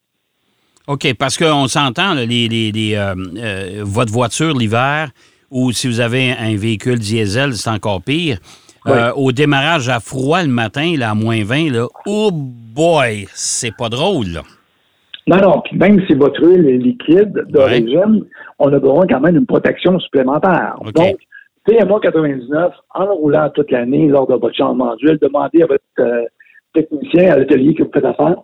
OK, 0.86 1.14
parce 1.18 1.38
qu'on 1.38 1.66
s'entend, 1.66 2.14
les, 2.14 2.26
les- 2.26 2.70
les, 2.72 2.94
euh, 2.94 3.14
euh, 3.38 3.80
votre 3.84 4.12
voiture 4.12 4.56
l'hiver, 4.56 5.10
ou 5.50 5.72
si 5.72 5.86
vous 5.86 6.00
avez 6.00 6.32
un 6.32 6.56
véhicule 6.56 6.98
diesel, 6.98 7.54
c'est 7.54 7.70
encore 7.70 8.02
pire. 8.02 8.38
Euh, 8.86 9.12
au 9.16 9.32
démarrage 9.32 9.88
à 9.88 9.98
froid 9.98 10.42
le 10.42 10.48
matin, 10.50 10.94
là, 10.98 11.12
à 11.12 11.14
moins 11.14 11.42
20, 11.42 11.72
là, 11.72 11.86
oh 12.06 12.30
boy, 12.32 13.26
c'est 13.32 13.74
pas 13.74 13.88
drôle. 13.88 14.26
Là. 14.26 14.42
Non, 15.26 15.38
non, 15.38 15.62
puis 15.64 15.78
même 15.78 16.04
si 16.06 16.12
votre 16.12 16.38
huile 16.46 16.68
est 16.68 16.76
liquide 16.76 17.32
d'origine, 17.48 18.24
on 18.58 18.70
a 18.70 18.78
besoin 18.78 19.06
quand 19.06 19.20
même 19.20 19.36
d'une 19.36 19.46
protection 19.46 19.98
supplémentaire. 20.00 20.74
Donc, 20.94 21.16
TMA 21.66 21.98
99, 22.02 22.72
en 22.94 23.06
roulant 23.14 23.48
toute 23.54 23.70
l'année 23.70 24.06
lors 24.08 24.26
de 24.26 24.34
votre 24.34 24.54
changement 24.54 24.94
d'huile, 24.96 25.18
demandez 25.22 25.62
à 25.62 25.66
votre 25.66 26.26
technicien 26.74 27.32
à 27.32 27.38
l'atelier 27.38 27.74
que 27.74 27.82
vous 27.84 27.90
faites 27.92 28.04
affaire 28.04 28.36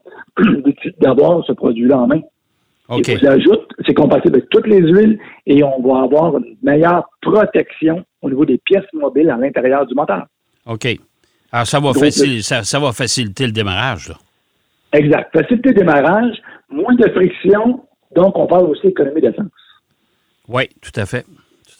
d'avoir 1.01 1.45
ce 1.45 1.53
produit-là 1.53 1.99
en 1.99 2.07
main. 2.07 2.21
OK. 2.89 3.09
Et 3.09 3.17
l'ajoute, 3.19 3.69
c'est 3.87 3.95
compatible 3.95 4.37
avec 4.37 4.49
toutes 4.51 4.67
les 4.67 4.81
huiles 4.81 5.19
et 5.47 5.63
on 5.63 5.81
va 5.83 6.03
avoir 6.03 6.37
une 6.39 6.57
meilleure 6.63 7.05
protection 7.23 8.05
au 8.23 8.31
niveau 8.31 8.45
des 8.45 8.59
pièces 8.65 8.91
mobiles 8.93 9.31
à 9.31 9.37
l'intérieur 9.37 9.87
du 9.87 9.95
moteur. 9.95 10.27
OK. 10.67 10.87
Alors, 11.53 11.67
ça 11.67 11.79
va, 11.81 11.93
facil- 11.93 12.43
ça, 12.43 12.63
ça 12.65 12.79
va 12.81 12.93
faciliter 12.93 13.47
le 13.47 13.53
démarrage, 13.53 14.09
là. 14.09 14.15
Exact. 14.93 15.31
Facilité 15.33 15.73
de 15.73 15.79
démarrage, 15.79 16.37
moins 16.69 16.95
de 16.95 17.09
friction, 17.11 17.81
donc 18.15 18.37
on 18.37 18.47
parle 18.47 18.65
aussi 18.71 18.89
d'économie 18.89 19.21
d'essence. 19.21 19.47
Oui, 20.49 20.65
tout 20.81 20.99
à 21.01 21.07
fait. 21.07 21.25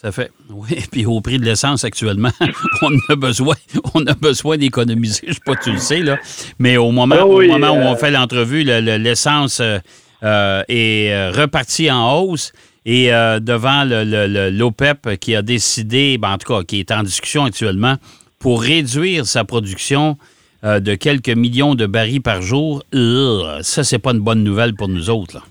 Tout 0.01 0.07
à 0.07 0.11
fait. 0.11 0.31
Oui, 0.49 0.69
puis 0.91 1.05
au 1.05 1.21
prix 1.21 1.37
de 1.37 1.45
l'essence 1.45 1.83
actuellement, 1.83 2.31
on 2.81 2.91
a 3.09 3.15
besoin, 3.15 3.55
on 3.93 4.05
a 4.07 4.13
besoin 4.15 4.57
d'économiser. 4.57 5.21
Je 5.27 5.33
sais 5.33 5.39
pas, 5.45 5.55
tu 5.55 5.71
le 5.71 5.77
sais, 5.77 5.99
là. 5.99 6.17
Mais 6.59 6.77
au 6.77 6.91
moment, 6.91 7.15
Ah 7.19 7.27
oui, 7.27 7.47
au 7.49 7.51
moment 7.57 7.71
où 7.73 7.81
euh, 7.81 7.91
on 7.91 7.95
fait 7.95 8.11
l'entrevue, 8.11 8.63
le- 8.63 8.81
le- 8.81 8.97
l'essence 8.97 9.59
euh, 9.59 9.77
euh, 10.23 10.63
est 10.67 11.11
euh, 11.11 11.31
repartie 11.31 11.91
en 11.91 12.19
hausse. 12.19 12.51
Et 12.83 13.13
euh, 13.13 13.39
devant 13.39 13.83
le- 13.83 14.03
le- 14.03 14.25
le- 14.25 14.49
l'OPEP 14.49 15.19
qui 15.19 15.35
a 15.35 15.43
décidé, 15.43 16.17
ben, 16.17 16.31
en 16.33 16.37
tout 16.39 16.51
cas, 16.51 16.63
qui 16.63 16.79
est 16.79 16.91
en 16.91 17.03
discussion 17.03 17.43
actuellement, 17.45 17.95
pour 18.39 18.63
réduire 18.63 19.27
sa 19.27 19.43
production 19.43 20.17
euh, 20.63 20.79
de 20.79 20.95
quelques 20.95 21.29
millions 21.29 21.75
de 21.75 21.85
barils 21.85 22.21
par 22.21 22.41
jour, 22.41 22.81
euh, 22.95 23.59
ça, 23.61 23.83
c'est 23.83 23.99
pas 23.99 24.13
une 24.13 24.19
bonne 24.19 24.43
nouvelle 24.43 24.73
pour 24.73 24.87
nous 24.87 25.11
autres. 25.11 25.35
Là. 25.35 25.41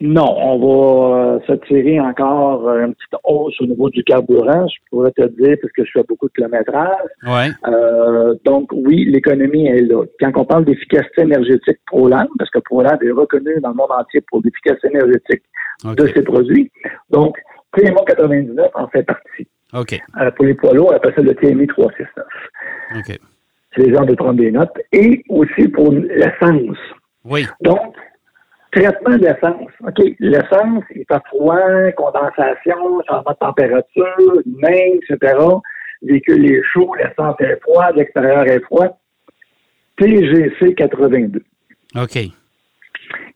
Non, 0.00 0.34
on 0.36 0.58
va 0.58 1.19
euh, 1.30 1.38
se 1.46 1.52
tirer 1.66 2.00
encore 2.00 2.68
une 2.70 2.94
petite 2.94 3.14
hausse 3.24 3.60
au 3.60 3.66
niveau 3.66 3.90
du 3.90 4.02
carburant, 4.04 4.66
je 4.68 4.78
pourrais 4.90 5.12
te 5.12 5.26
dire, 5.28 5.56
parce 5.60 5.72
que 5.72 5.84
je 5.84 5.90
fais 5.92 6.04
beaucoup 6.08 6.28
de 6.28 6.32
kilométrage. 6.32 7.10
Ouais. 7.26 7.50
Euh, 7.68 8.34
donc, 8.44 8.70
oui, 8.72 9.04
l'économie 9.06 9.66
est 9.66 9.82
là. 9.82 10.04
Quand 10.20 10.32
on 10.36 10.44
parle 10.44 10.64
d'efficacité 10.64 11.22
énergétique 11.22 11.78
ProLab, 11.86 12.28
parce 12.38 12.50
que 12.50 12.58
ProLab 12.58 13.02
est 13.02 13.10
reconnu 13.10 13.60
dans 13.60 13.70
le 13.70 13.74
monde 13.76 13.92
entier 13.92 14.20
pour 14.28 14.40
l'efficacité 14.44 14.88
énergétique 14.88 15.42
de 15.84 16.06
ses 16.08 16.22
produits, 16.22 16.70
donc 17.10 17.36
TMA 17.76 18.02
99 18.06 18.70
en 18.74 18.88
fait 18.88 19.02
partie. 19.04 19.46
Euh, 19.74 20.30
pour 20.32 20.44
les 20.44 20.54
poids 20.54 20.74
lourds, 20.74 20.90
on 20.92 20.96
appelle 20.96 21.14
ça 21.14 21.22
le 21.22 21.34
TMI 21.34 21.66
369. 21.66 22.26
OK. 22.96 23.18
C'est 23.74 23.82
les 23.82 23.94
gens 23.94 24.04
de 24.04 24.14
prendre 24.14 24.34
des 24.34 24.50
notes. 24.50 24.76
Et 24.92 25.22
aussi 25.28 25.68
pour 25.68 25.92
l'essence. 25.92 26.78
Oui. 27.24 27.46
Donc, 27.60 27.94
traitement 28.72 29.18
d'essence. 29.18 29.70
OK, 29.86 30.04
l'essence, 30.18 30.84
il 30.94 31.04
fait 31.10 31.22
froid, 31.26 31.92
condensation, 31.96 33.02
changement 33.08 33.32
de 33.32 33.38
température, 33.38 34.42
main, 34.46 34.98
etc. 35.02 35.34
Le 36.02 36.12
véhicule 36.12 36.52
est 36.52 36.62
chaud, 36.72 36.94
l'essence 36.94 37.36
est 37.40 37.60
froide, 37.60 37.96
l'extérieur 37.96 38.46
est 38.46 38.60
froid. 38.60 38.98
TGC 39.98 40.74
82, 40.74 41.42
OK. 41.96 42.08
qui 42.10 42.32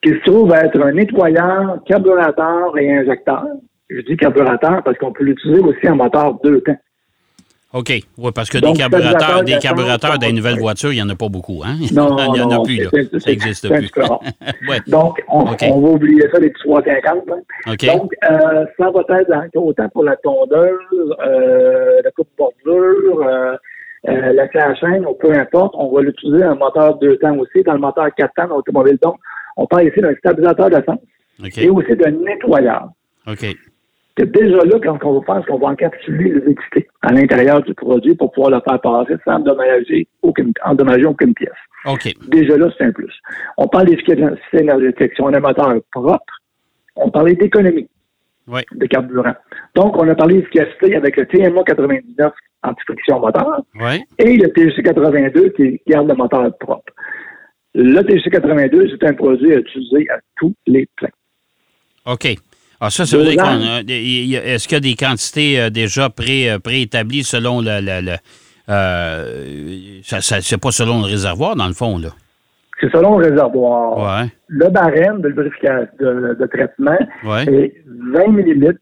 se 0.08 0.24
trouve 0.24 0.52
être 0.54 0.80
un 0.80 0.92
nettoyeur, 0.92 1.78
carburateur 1.86 2.78
et 2.78 2.96
injecteur. 2.96 3.44
Je 3.90 4.00
dis 4.00 4.16
carburateur 4.16 4.82
parce 4.82 4.96
qu'on 4.96 5.12
peut 5.12 5.24
l'utiliser 5.24 5.60
aussi 5.60 5.88
en 5.88 5.96
moteur 5.96 6.40
deux 6.42 6.62
temps. 6.62 6.78
OK. 7.74 7.92
Oui, 8.18 8.30
parce 8.32 8.48
que 8.50 8.58
Donc, 8.58 8.74
des 8.76 8.78
carburateurs, 8.82 9.42
des 9.42 9.58
carburateurs 9.58 10.16
va- 10.20 10.32
nouvelles 10.32 10.58
voitures, 10.60 10.92
il 10.92 10.96
n'y 10.96 11.02
en 11.02 11.08
a 11.08 11.16
pas 11.16 11.28
beaucoup, 11.28 11.60
hein? 11.64 11.74
Non, 11.92 12.16
il 12.28 12.32
n'y 12.34 12.40
en 12.40 12.46
non, 12.48 12.60
a 12.62 12.64
plus, 12.64 12.76
là. 12.84 12.90
Ça 13.18 13.30
n'existe 13.30 13.68
plus. 13.68 13.90
ouais. 14.68 14.78
Donc, 14.86 15.20
on, 15.28 15.42
va 15.44 15.88
oublier 15.88 16.22
ça, 16.32 16.38
les 16.38 16.50
petits 16.50 16.62
350. 16.68 17.18
hein. 17.66 17.74
Donc, 17.96 18.12
euh, 18.30 18.64
ça 18.78 18.90
va 18.90 19.20
être 19.20 19.28
dans- 19.28 19.62
autant 19.62 19.88
pour 19.88 20.04
la 20.04 20.14
tondeuse, 20.18 21.16
euh, 21.26 22.00
la 22.04 22.10
coupe 22.12 22.28
bordure, 22.38 23.26
euh, 23.26 23.56
la 24.06 24.46
clé 24.48 24.60
à 24.60 24.74
chaîne, 24.76 25.04
ou 25.06 25.14
peu 25.14 25.32
importe. 25.32 25.74
On 25.76 25.92
va 25.92 26.02
l'utiliser 26.02 26.44
un 26.44 26.54
moteur 26.54 26.96
deux 26.98 27.16
temps 27.16 27.36
aussi, 27.38 27.64
dans 27.64 27.72
le 27.72 27.80
moteur 27.80 28.06
quatre 28.16 28.34
temps 28.34 28.46
dans 28.46 28.56
l'automobile. 28.56 28.98
Donc, 29.02 29.16
on 29.56 29.66
parle 29.66 29.88
ici 29.88 30.00
d'un 30.00 30.14
stabilisateur 30.14 30.70
d'essence 30.70 31.00
OK. 31.42 31.58
et 31.58 31.70
aussi 31.70 31.96
d'un 31.96 32.12
nettoyeur. 32.12 32.88
OK. 33.26 33.46
Que 34.16 34.22
déjà 34.22 34.58
là, 34.64 34.78
quand 34.82 34.98
on 35.02 35.18
va 35.18 35.26
faire, 35.26 35.42
c'est 35.44 35.50
qu'on 35.50 35.58
va 35.58 35.68
encapsuler 35.68 36.30
l'humidité 36.30 36.88
à 37.02 37.12
l'intérieur 37.12 37.62
du 37.62 37.74
produit 37.74 38.14
pour 38.14 38.30
pouvoir 38.30 38.52
le 38.52 38.60
faire 38.60 38.80
passer 38.80 39.14
sans 39.24 39.34
endommager 39.36 40.06
aucune, 40.22 40.52
endommager 40.64 41.04
aucune 41.06 41.34
pièce. 41.34 41.50
OK. 41.86 42.12
Déjà 42.28 42.56
là, 42.56 42.70
c'est 42.78 42.84
un 42.84 42.92
plus. 42.92 43.12
On 43.56 43.66
parle 43.66 43.86
d'efficacité 43.86 44.36
énergétique. 44.60 45.12
Si 45.16 45.20
on 45.20 45.32
a 45.32 45.36
un 45.38 45.40
moteur 45.40 45.74
propre, 45.90 46.40
on 46.96 47.10
parlait 47.10 47.34
d'économie 47.34 47.88
Oui. 48.46 48.60
de 48.72 48.86
carburant. 48.86 49.34
Donc, 49.74 49.96
on 49.96 50.08
a 50.08 50.14
parlé 50.14 50.36
d'efficacité 50.36 50.94
avec 50.94 51.16
le 51.16 51.26
TMA 51.26 51.64
99 51.64 52.32
anti-friction 52.62 53.18
moteur 53.18 53.62
Oui. 53.80 54.00
et 54.18 54.36
le 54.36 54.48
TGC 54.52 54.82
82 54.84 55.48
qui 55.50 55.80
garde 55.88 56.08
le 56.08 56.14
moteur 56.14 56.56
propre. 56.58 56.92
Le 57.74 58.00
TGC 58.02 58.30
82, 58.30 58.90
c'est 58.90 59.08
un 59.08 59.14
produit 59.14 59.52
à 59.52 59.58
utiliser 59.58 60.08
à 60.10 60.18
tous 60.36 60.54
les 60.68 60.86
plans. 60.96 61.08
OK. 62.06 62.28
Ah, 62.80 62.90
ça, 62.90 63.06
ça 63.06 63.16
veut 63.16 63.24
dire 63.24 63.36
qu'on 63.42 63.60
Est-ce 63.88 64.66
qu'il 64.68 64.74
y 64.76 64.76
a 64.76 64.80
des 64.80 64.94
quantités 64.96 65.60
euh, 65.60 65.70
déjà 65.70 66.10
pré, 66.10 66.50
euh, 66.50 66.58
préétablies 66.58 67.24
selon 67.24 67.60
le. 67.60 67.80
le- 67.80 68.00
le- 68.04 68.16
euh, 68.68 70.00
ça, 70.02 70.20
ça- 70.20 70.40
c'est 70.40 70.58
pas 70.60 70.70
selon 70.72 71.00
le 71.00 71.06
réservoir, 71.06 71.56
dans 71.56 71.66
le 71.66 71.74
fond, 71.74 71.98
là. 71.98 72.10
C'est 72.80 72.90
selon 72.90 73.18
le 73.18 73.26
réservoir. 73.30 73.98
Ouais. 74.22 74.28
Le 74.48 74.68
barème 74.68 75.20
de, 75.22 75.28
lubrification- 75.28 75.88
de, 76.00 76.36
de 76.38 76.46
traitement 76.46 76.98
Ouais. 77.24 77.44
est 77.46 77.74
20 77.86 78.28
millilitres, 78.28 78.80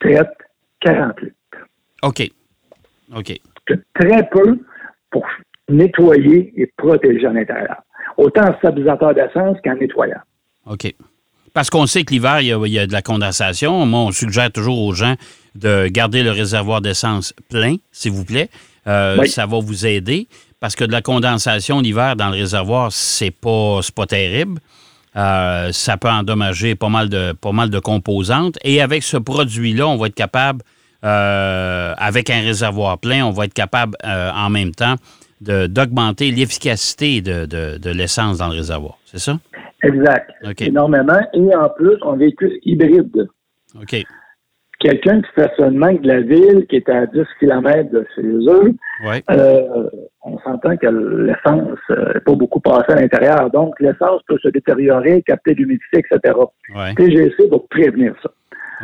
traite 0.00 0.28
40 0.80 1.20
litres. 1.20 1.34
OK. 2.02 2.28
OK. 3.16 3.40
Très 3.94 4.28
peu 4.30 4.58
pour 5.10 5.24
nettoyer 5.68 6.52
et 6.56 6.72
protéger 6.76 7.26
à 7.26 7.32
l'intérieur. 7.32 7.82
Autant 8.16 8.48
en 8.48 8.56
stabilisateur 8.58 9.14
d'essence 9.14 9.58
qu'en 9.64 9.74
nettoyant. 9.76 10.20
OK. 10.66 10.92
Parce 11.54 11.68
qu'on 11.70 11.86
sait 11.86 12.04
que 12.04 12.12
l'hiver, 12.14 12.40
il 12.40 12.46
y, 12.46 12.52
a, 12.52 12.58
il 12.66 12.72
y 12.72 12.78
a 12.78 12.86
de 12.86 12.92
la 12.92 13.02
condensation. 13.02 13.84
Moi, 13.86 14.00
on 14.00 14.12
suggère 14.12 14.50
toujours 14.50 14.78
aux 14.78 14.94
gens 14.94 15.16
de 15.54 15.86
garder 15.88 16.22
le 16.22 16.30
réservoir 16.30 16.80
d'essence 16.80 17.34
plein, 17.50 17.76
s'il 17.92 18.12
vous 18.12 18.24
plaît. 18.24 18.48
Euh, 18.86 19.16
Oui. 19.20 19.28
Ça 19.28 19.46
va 19.46 19.58
vous 19.60 19.86
aider. 19.86 20.28
Parce 20.60 20.76
que 20.76 20.84
de 20.84 20.92
la 20.92 21.02
condensation 21.02 21.80
l'hiver 21.80 22.16
dans 22.16 22.28
le 22.30 22.36
réservoir, 22.36 22.90
c'est 22.92 23.30
pas, 23.32 23.80
c'est 23.82 23.94
pas 23.94 24.06
terrible. 24.06 24.60
Euh, 25.16 25.70
ça 25.72 25.96
peut 25.98 26.08
endommager 26.08 26.74
pas 26.74 26.88
mal, 26.88 27.08
de, 27.10 27.32
pas 27.32 27.52
mal 27.52 27.68
de 27.68 27.78
composantes. 27.80 28.56
Et 28.64 28.80
avec 28.80 29.02
ce 29.02 29.16
produit-là, 29.18 29.86
on 29.88 29.96
va 29.98 30.06
être 30.06 30.14
capable, 30.14 30.62
euh, 31.04 31.94
avec 31.98 32.30
un 32.30 32.40
réservoir 32.40 32.98
plein, 32.98 33.26
on 33.26 33.30
va 33.32 33.44
être 33.44 33.52
capable 33.54 33.96
euh, 34.06 34.30
en 34.32 34.48
même 34.50 34.72
temps 34.74 34.94
de- 35.40 35.66
d'augmenter 35.66 36.30
l'efficacité 36.30 37.20
de, 37.20 37.44
de- 37.46 37.76
de 37.78 37.90
l'essence 37.90 38.38
dans 38.38 38.48
le 38.48 38.54
réservoir. 38.54 38.94
C'est 39.04 39.18
ça? 39.18 39.38
Exact. 39.82 40.30
Énormément. 40.60 41.20
Et 41.34 41.54
en 41.54 41.68
plus, 41.70 41.96
on 42.02 42.16
véhicule 42.16 42.58
hybride. 42.64 43.28
OK. 43.80 43.96
Quelqu'un 44.78 45.22
qui 45.22 45.28
fait 45.36 45.50
seulement 45.56 45.92
de 45.92 46.08
la 46.08 46.20
ville, 46.20 46.66
qui 46.68 46.76
est 46.76 46.88
à 46.88 47.06
10 47.06 47.20
km 47.38 47.90
de 47.90 48.04
chez 48.16 48.22
eux, 48.22 48.74
euh, 49.30 49.88
on 50.24 50.38
s'entend 50.40 50.76
que 50.76 50.88
l'essence 50.88 51.78
n'est 51.88 52.20
pas 52.20 52.34
beaucoup 52.34 52.58
passée 52.58 52.92
à 52.92 52.96
l'intérieur. 52.96 53.48
Donc, 53.50 53.78
l'essence 53.78 54.22
peut 54.26 54.38
se 54.42 54.48
détériorer, 54.48 55.22
capter 55.22 55.54
l'humidité, 55.54 56.00
etc. 56.00 56.34
Oui. 56.74 56.94
TGC 56.96 57.48
va 57.48 57.58
prévenir 57.70 58.14
ça. 58.22 58.30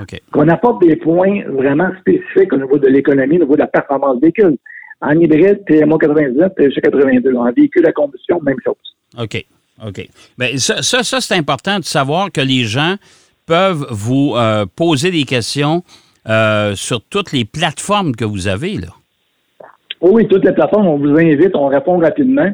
OK. 0.00 0.20
qu'on 0.32 0.48
apporte 0.48 0.86
des 0.86 0.94
points 0.94 1.42
vraiment 1.48 1.90
spécifiques 1.98 2.52
au 2.52 2.58
niveau 2.58 2.78
de 2.78 2.86
l'économie, 2.86 3.36
au 3.38 3.40
niveau 3.40 3.54
de 3.54 3.60
la 3.60 3.66
performance 3.66 4.16
du 4.16 4.20
véhicule. 4.22 4.56
En 5.00 5.10
hybride, 5.10 5.64
TMA 5.66 5.98
99, 5.98 6.54
TG 6.54 6.80
82. 6.80 7.34
En 7.34 7.50
véhicule 7.52 7.86
à 7.86 7.92
combustion, 7.92 8.40
même 8.40 8.58
chose. 8.64 8.76
OK. 9.20 9.44
OK. 9.86 10.08
Bien, 10.38 10.56
ça, 10.56 10.82
ça, 10.82 11.02
ça, 11.02 11.20
c'est 11.20 11.34
important 11.34 11.78
de 11.78 11.84
savoir 11.84 12.32
que 12.32 12.40
les 12.40 12.64
gens 12.64 12.96
peuvent 13.46 13.86
vous 13.90 14.34
euh, 14.36 14.66
poser 14.76 15.10
des 15.10 15.24
questions 15.24 15.82
euh, 16.28 16.74
sur 16.74 17.00
toutes 17.02 17.32
les 17.32 17.44
plateformes 17.44 18.14
que 18.14 18.24
vous 18.24 18.48
avez, 18.48 18.74
là. 18.74 18.88
Oui, 20.00 20.10
oui, 20.14 20.28
toutes 20.28 20.44
les 20.44 20.52
plateformes, 20.52 20.86
on 20.86 20.98
vous 20.98 21.16
invite, 21.18 21.56
on 21.56 21.66
répond 21.66 21.98
rapidement. 21.98 22.48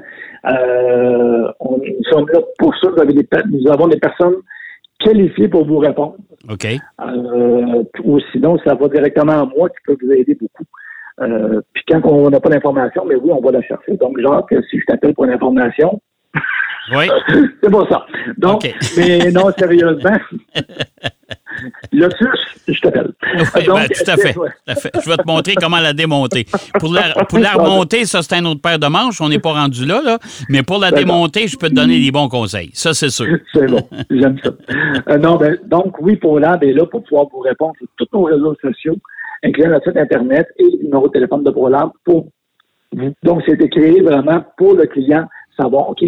Euh, 0.46 1.48
on, 1.60 1.78
nous 1.78 2.04
sommes 2.10 2.26
là 2.32 2.40
pour 2.58 2.74
ça. 2.76 2.88
Vous 2.90 3.00
avez 3.00 3.12
des, 3.12 3.24
pe- 3.24 3.46
nous 3.50 3.70
avons 3.70 3.86
des 3.88 3.98
personnes 3.98 4.36
qualifiées 5.00 5.48
pour 5.48 5.66
vous 5.66 5.78
répondre. 5.78 6.16
OK. 6.48 6.66
Ou 8.04 8.20
sinon, 8.32 8.58
ça 8.64 8.74
va 8.74 8.88
directement 8.88 9.42
à 9.42 9.46
moi 9.46 9.68
qui 9.68 9.76
peut 9.84 9.96
vous 10.00 10.12
aider 10.12 10.34
beaucoup. 10.40 10.64
Euh, 11.20 11.60
puis 11.72 11.84
quand 11.88 12.00
on 12.04 12.30
n'a 12.30 12.40
pas 12.40 12.48
d'information, 12.48 13.04
mais 13.06 13.14
oui, 13.14 13.30
on 13.32 13.40
va 13.40 13.52
la 13.52 13.62
chercher. 13.62 13.96
Donc, 13.96 14.18
genre, 14.20 14.46
si 14.70 14.78
je 14.80 14.84
t'appelle 14.86 15.14
pour 15.14 15.24
une 15.24 15.32
information, 15.32 16.00
Oui. 16.92 17.06
c'est 17.62 17.70
pas 17.70 17.86
ça. 17.88 18.06
Donc, 18.36 18.62
mais 18.96 19.30
non, 19.30 19.50
sérieusement, 19.56 20.18
Lotus, 21.92 22.28
je 22.68 22.80
t'appelle. 22.80 23.12
Oui, 23.22 23.64
Donc, 23.64 23.78
ben, 23.78 23.88
tout 23.88 24.10
à 24.10 24.16
fait. 24.16 24.32
tout 24.34 24.42
à 24.66 24.74
fait. 24.74 24.90
Je 25.02 25.08
vais 25.08 25.16
te 25.16 25.26
montrer 25.26 25.54
comment 25.54 25.78
la 25.78 25.92
démonter. 25.92 26.46
Pour 26.78 26.92
la, 26.92 27.24
pour 27.24 27.38
la 27.38 27.52
remonter, 27.52 28.04
ça, 28.04 28.22
c'est 28.22 28.34
un 28.34 28.44
autre 28.44 28.60
paire 28.60 28.78
de 28.78 28.86
manches. 28.86 29.20
On 29.20 29.28
n'est 29.28 29.38
pas 29.38 29.52
rendu 29.52 29.86
là, 29.86 30.02
là. 30.02 30.18
Mais 30.48 30.62
pour 30.62 30.78
la 30.78 30.90
D'accord. 30.90 31.06
démonter, 31.06 31.46
je 31.46 31.56
peux 31.56 31.68
te 31.68 31.74
donner 31.74 32.00
des 32.00 32.10
bons 32.10 32.28
conseils. 32.28 32.70
Ça, 32.74 32.92
c'est 32.92 33.10
sûr. 33.10 33.38
C'est 33.52 33.66
bon, 33.66 33.88
j'aime 34.10 34.36
ça. 34.42 34.50
Euh, 35.08 35.18
non, 35.18 35.36
ben, 35.36 35.58
donc, 35.64 36.00
oui, 36.00 36.16
ProLab 36.16 36.62
est 36.64 36.72
là 36.72 36.86
pour 36.86 37.04
pouvoir 37.04 37.26
vous 37.32 37.40
répondre 37.40 37.74
sur 37.78 37.88
tous 37.96 38.08
nos 38.12 38.24
réseaux 38.24 38.56
sociaux, 38.60 38.96
incluant 39.44 39.70
notre 39.70 39.88
site 39.88 39.96
Internet 39.96 40.48
et 40.58 40.64
le 40.64 40.84
numéro 40.84 41.06
de 41.06 41.12
téléphone 41.12 41.44
de 41.44 41.50
ProLab 41.50 41.90
pour. 42.04 42.28
Donc, 43.22 43.42
c'était 43.46 43.68
créé 43.68 44.02
vraiment 44.02 44.44
pour 44.56 44.74
le 44.74 44.86
client 44.86 45.26
savoir, 45.56 45.90
OK, 45.90 46.00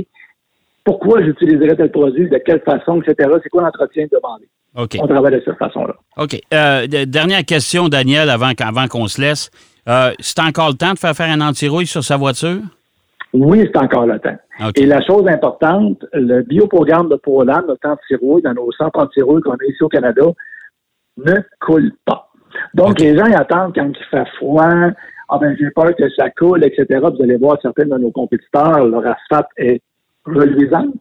pourquoi 0.85 1.23
j'utiliserais 1.23 1.75
tel 1.77 1.91
produit, 1.91 2.29
de 2.29 2.39
quelle 2.39 2.61
façon, 2.61 3.01
etc. 3.03 3.29
C'est 3.43 3.49
quoi 3.49 3.63
l'entretien 3.63 4.07
demandé. 4.13 4.49
OK. 4.77 4.97
On 5.01 5.07
travaille 5.07 5.33
de 5.35 5.43
cette 5.45 5.57
façon-là. 5.59 5.95
OK. 6.19 6.39
Euh, 6.53 6.87
de- 6.87 7.05
dernière 7.05 7.45
question, 7.45 7.89
Daniel, 7.89 8.29
avant, 8.31 8.53
qu'- 8.53 8.63
avant 8.63 8.87
qu'on 8.87 9.07
se 9.07 9.21
laisse. 9.21 9.51
Euh, 9.89 10.13
c'est 10.21 10.41
encore 10.41 10.69
le 10.69 10.75
temps 10.75 10.93
de 10.93 10.99
faire 10.99 11.15
faire 11.15 11.31
un 11.31 11.41
anti-rouille 11.41 11.87
sur 11.87 12.05
sa 12.05 12.17
voiture? 12.17 12.59
Oui, 13.33 13.61
c'est 13.73 13.77
encore 13.79 14.07
le 14.07 14.19
temps. 14.19 14.37
OK. 14.67 14.79
Et 14.79 14.87
la 14.87 15.01
chose 15.05 15.27
importante, 15.29 16.05
le 16.13 16.43
bioprogramme 16.43 17.09
de 17.09 17.17
Poland, 17.17 17.63
notre 17.67 17.89
anti-rouille, 17.89 18.43
dans 18.43 18.55
nos 18.55 18.71
centres 18.73 18.99
anti-rouille 18.99 19.43
qu'on 19.43 19.53
a 19.53 19.65
ici 19.69 19.83
au 19.83 19.89
Canada, 19.89 20.23
ne 21.19 21.35
coule 21.61 21.93
pas. 22.05 22.29
Donc, 22.75 23.01
les 23.01 23.17
gens 23.17 23.27
ils 23.27 23.35
attendent 23.35 23.75
quand 23.75 23.89
il 23.89 24.05
fait 24.11 24.27
froid. 24.37 24.71
Ah 25.29 25.39
ben, 25.39 25.57
j'ai 25.59 25.71
peur 25.71 25.95
que 25.97 26.09
ça 26.11 26.31
coule, 26.31 26.65
etc. 26.65 27.01
Vous 27.01 27.23
allez 27.23 27.37
voir 27.37 27.59
certains 27.61 27.87
de 27.87 27.99
nos 27.99 28.11
compétiteurs, 28.11 28.85
leur 28.87 29.07
asphalte 29.07 29.49
est 29.57 29.81
reluisante. 30.25 31.01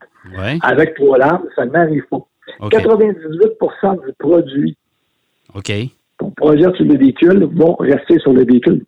Avec 0.62 0.96
Poland, 0.96 1.44
ça 1.56 1.66
n'arrive 1.66 2.06
pas. 2.10 2.26
OK. 2.62 2.72
98% 2.72 4.06
du 4.06 4.14
produit 4.18 4.78
OK. 5.54 5.72
qu'on 6.18 6.32
projette 6.32 6.76
sur 6.76 6.86
le 6.86 6.98
véhicule 6.98 7.48
vont 7.54 7.76
rester 7.76 8.20
sur 8.20 8.34
le 8.34 8.44
véhicule, 8.46 8.84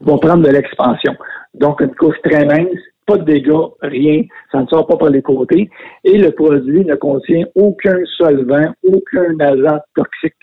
vont 0.00 0.18
prendre 0.18 0.44
de 0.44 0.50
l'expansion. 0.50 1.16
Donc, 1.54 1.80
une 1.80 1.94
couche 1.94 2.20
très 2.24 2.44
mince, 2.44 2.78
pas 3.06 3.16
de 3.18 3.24
dégâts, 3.24 3.52
rien, 3.82 4.22
ça 4.50 4.62
ne 4.62 4.66
sort 4.66 4.86
pas 4.86 4.96
par 4.96 5.10
les 5.10 5.22
côtés. 5.22 5.70
Et 6.04 6.18
le 6.18 6.30
produit 6.30 6.84
ne 6.84 6.94
contient 6.94 7.44
aucun 7.54 7.98
solvant, 8.16 8.74
aucun 8.82 9.38
agent 9.40 9.78
toxique 9.94 10.34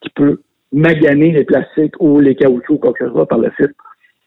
qui 0.00 0.10
peut 0.10 0.40
maganer 0.74 1.32
les 1.32 1.44
plastiques 1.44 1.94
ou 2.00 2.20
les 2.20 2.34
caoutchoucs, 2.34 2.80
quoi 2.80 2.92
que 2.92 3.06
ce 3.06 3.10
soit 3.12 3.26
par 3.26 3.38
le 3.38 3.50
site. 3.58 3.70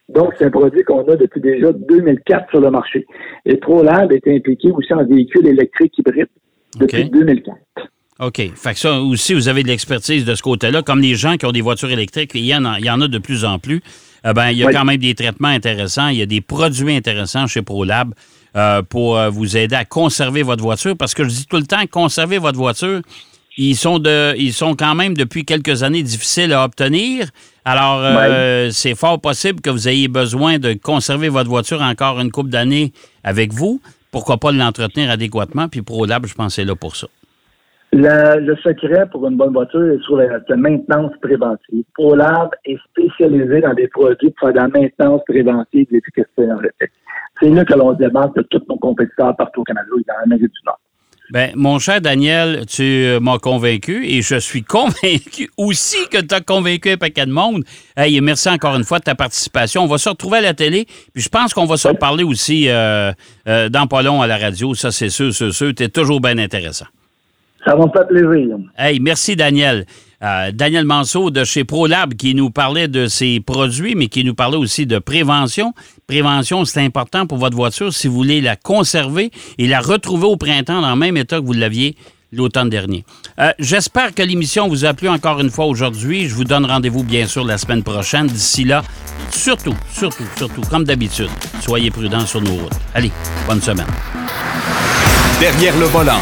Donc, 0.10 0.34
c'est 0.38 0.46
un 0.46 0.50
produit 0.50 0.84
qu'on 0.84 1.04
a 1.12 1.16
depuis 1.18 1.42
déjà 1.42 1.72
2004 1.74 2.50
sur 2.50 2.62
le 2.62 2.72
marché. 2.72 3.06
Et 3.46 3.58
ProLab 3.58 4.12
est 4.14 4.26
impliqué 4.28 4.72
aussi 4.72 4.94
en 4.94 5.06
véhicules 5.06 5.46
électriques 5.46 5.98
hybrides 5.98 6.28
depuis 6.80 7.04
OK. 7.04 7.12
2004. 7.12 7.58
OK. 8.22 8.42
Fait 8.56 8.74
que 8.74 8.80
ça 8.80 9.02
aussi, 9.02 9.34
vous 9.34 9.50
avez 9.50 9.64
de 9.64 9.68
l'expertise 9.68 10.24
de 10.24 10.34
ce 10.34 10.42
côté-là. 10.42 10.82
Comme 10.82 11.02
les 11.02 11.16
gens 11.16 11.36
qui 11.36 11.46
ont 11.46 11.52
des 11.52 11.62
voitures 11.62 11.92
électriques, 11.92 12.32
il 12.36 12.46
y 12.46 12.56
en 12.56 12.64
a, 12.66 12.80
il 12.80 12.86
y 12.86 12.90
en 12.90 13.02
a 13.02 13.08
de 13.10 13.18
plus 13.20 13.44
en 13.44 13.60
plus. 13.60 13.82
Eh 14.26 14.34
ben, 14.34 14.50
il 14.50 14.58
y 14.58 14.64
a 14.64 14.68
Oui. 14.68 14.74
quand 14.74 14.86
même 14.86 14.98
des 14.98 15.14
traitements 15.14 15.50
intéressants. 15.50 16.08
Il 16.08 16.18
y 16.18 16.22
a 16.22 16.26
des 16.26 16.42
produits 16.42 16.96
intéressants 16.96 17.46
chez 17.48 17.62
ProLab 17.62 18.14
euh, 18.56 18.82
pour 18.82 19.18
euh, 19.18 19.30
vous 19.30 19.58
aider 19.58 19.76
à 19.76 19.84
conserver 19.86 20.42
votre 20.42 20.64
voiture. 20.64 20.96
Parce 20.98 21.14
que 21.14 21.26
je 21.26 21.30
dis 21.30 21.46
tout 21.48 21.58
le 21.58 21.68
temps, 21.68 21.86
conserver 21.92 22.38
votre 22.38 22.58
voiture, 22.58 23.02
ils 23.58 23.76
sont 23.76 24.00
de, 24.00 24.36
ils 24.38 24.54
sont 24.54 24.76
quand 24.76 24.96
même 24.96 25.16
depuis 25.16 25.44
quelques 25.44 25.84
années 25.84 26.04
difficiles 26.04 26.54
à 26.54 26.64
obtenir. 26.64 27.28
Alors, 27.66 28.00
euh, 28.02 28.70
c'est 28.72 28.96
fort 28.96 29.20
possible 29.20 29.62
que 29.62 29.70
vous 29.70 29.90
ayez 29.90 30.08
besoin 30.08 30.60
de 30.60 30.74
conserver 30.74 31.28
votre 31.28 31.50
voiture 31.50 31.82
encore 31.82 32.20
une 32.20 32.32
couple 32.32 32.50
d'années 32.50 32.94
avec 33.24 33.52
vous. 33.52 33.82
Pourquoi 34.12 34.38
pas 34.38 34.52
l'entretenir 34.52 35.10
adéquatement? 35.12 35.68
Puis 35.68 35.82
ProLab, 35.82 36.26
je 36.26 36.34
pense, 36.34 36.56
c'est 36.56 36.66
là 36.66 36.76
pour 36.76 36.96
ça. 36.96 37.08
Le, 37.94 38.40
le 38.40 38.56
secret 38.58 39.06
pour 39.12 39.28
une 39.28 39.38
bonne 39.38 39.54
voiture 39.54 39.84
est 39.92 40.02
sur 40.04 40.18
la, 40.18 40.40
la 40.48 40.56
maintenance 40.56 41.12
préventive. 41.22 41.84
ProLab 41.96 42.50
est 42.66 42.78
spécialisé 42.92 43.62
dans 43.62 43.74
des 43.74 43.88
produits 43.88 44.30
pour 44.32 44.48
faire 44.48 44.54
de 44.54 44.58
la 44.58 44.68
maintenance 44.68 45.22
préventive 45.28 45.88
de 45.90 45.96
l'efficacité 45.96 46.44
énergétique. 46.44 46.92
C'est 47.42 47.50
là 47.50 47.66
que 47.66 47.74
l'on 47.74 47.94
demande 47.94 48.34
de 48.36 48.42
tous 48.44 48.62
nos 48.70 48.78
compétiteurs 48.78 49.36
partout 49.36 49.62
au 49.62 49.64
Canada 49.64 49.88
et 50.00 50.04
dans 50.08 50.16
l'Amérique 50.22 50.52
du 50.52 50.60
Nord. 50.66 50.80
Ben, 51.30 51.52
mon 51.56 51.78
cher 51.78 52.00
Daniel, 52.00 52.66
tu 52.68 52.84
euh, 52.84 53.20
m'as 53.20 53.38
convaincu 53.38 54.08
et 54.08 54.22
je 54.22 54.38
suis 54.38 54.64
convaincu 54.64 55.50
aussi 55.58 55.98
que 56.10 56.22
tu 56.22 56.34
as 56.34 56.40
convaincu 56.40 56.92
un 56.92 56.98
paquet 56.98 57.26
de 57.26 57.32
monde. 57.32 57.66
Hey, 57.98 58.22
merci 58.22 58.48
encore 58.48 58.76
une 58.76 58.86
fois 58.86 59.00
de 59.00 59.04
ta 59.04 59.16
participation. 59.16 59.84
On 59.84 59.88
va 59.88 59.98
se 59.98 60.08
retrouver 60.08 60.38
à 60.38 60.42
la 60.42 60.54
télé, 60.54 60.86
puis 61.14 61.22
je 61.22 61.28
pense 61.28 61.54
qu'on 61.54 61.66
va 61.66 61.76
se 61.76 61.90
reparler 61.90 62.24
aussi 62.24 62.70
euh, 62.70 63.12
euh, 63.50 63.68
dans 63.68 63.88
pas 63.88 64.04
long 64.04 64.22
à 64.22 64.28
la 64.28 64.38
radio. 64.38 64.74
Ça, 64.74 64.92
c'est 64.92 65.10
sûr, 65.10 65.34
c'est 65.34 65.52
sûr. 65.52 65.74
Tu 65.76 65.84
es 65.84 65.90
toujours 65.90 66.22
bien 66.22 66.38
intéressant. 66.38 66.86
Ça 67.66 67.76
va 67.76 67.86
me 67.86 67.92
faire 67.92 68.08
plaisir. 68.08 68.58
Hey, 68.78 69.02
merci 69.02 69.36
Daniel. 69.36 69.86
Euh, 70.24 70.52
Daniel 70.52 70.86
Manceau 70.86 71.30
de 71.30 71.44
chez 71.44 71.64
ProLab 71.64 72.16
qui 72.16 72.34
nous 72.34 72.50
parlait 72.50 72.88
de 72.88 73.08
ses 73.08 73.40
produits, 73.40 73.94
mais 73.96 74.08
qui 74.08 74.24
nous 74.24 74.34
parlait 74.34 74.58
aussi 74.58 74.86
de 74.88 74.98
prévention. 74.98 75.74
Prévention, 76.08 76.66
c'est 76.66 76.82
important 76.82 77.28
pour 77.28 77.38
votre 77.38 77.56
voiture 77.56 77.94
si 77.94 78.08
vous 78.08 78.16
voulez 78.16 78.42
la 78.42 78.56
conserver 78.56 79.32
et 79.60 79.68
la 79.68 79.80
retrouver 79.80 80.26
au 80.26 80.36
printemps 80.36 80.82
dans 80.82 80.90
le 80.90 80.96
même 80.96 81.18
état 81.18 81.40
que 81.40 81.46
vous 81.46 81.54
l'aviez 81.54 81.96
l'automne 82.32 82.70
dernier. 82.70 83.06
Euh, 83.40 83.52
J'espère 83.60 84.14
que 84.16 84.24
l'émission 84.24 84.68
vous 84.68 84.86
a 84.86 84.94
plu 84.94 85.08
encore 85.08 85.40
une 85.40 85.52
fois 85.52 85.66
aujourd'hui. 85.66 86.28
Je 86.28 86.34
vous 86.34 86.44
donne 86.46 86.66
rendez-vous 86.66 87.04
bien 87.04 87.28
sûr 87.28 87.46
la 87.46 87.60
semaine 87.60 87.84
prochaine. 87.84 88.26
D'ici 88.28 88.64
là, 88.64 88.84
surtout, 89.32 89.76
surtout, 89.94 90.26
surtout, 90.36 90.62
comme 90.62 90.84
d'habitude, 90.84 91.30
soyez 91.62 91.92
prudents 91.92 92.26
sur 92.26 92.42
nos 92.42 92.56
routes. 92.56 92.74
Allez, 92.96 93.12
bonne 93.48 93.62
semaine. 93.62 93.88
Derrière 95.40 95.78
le 95.78 95.86
volant. 95.86 96.20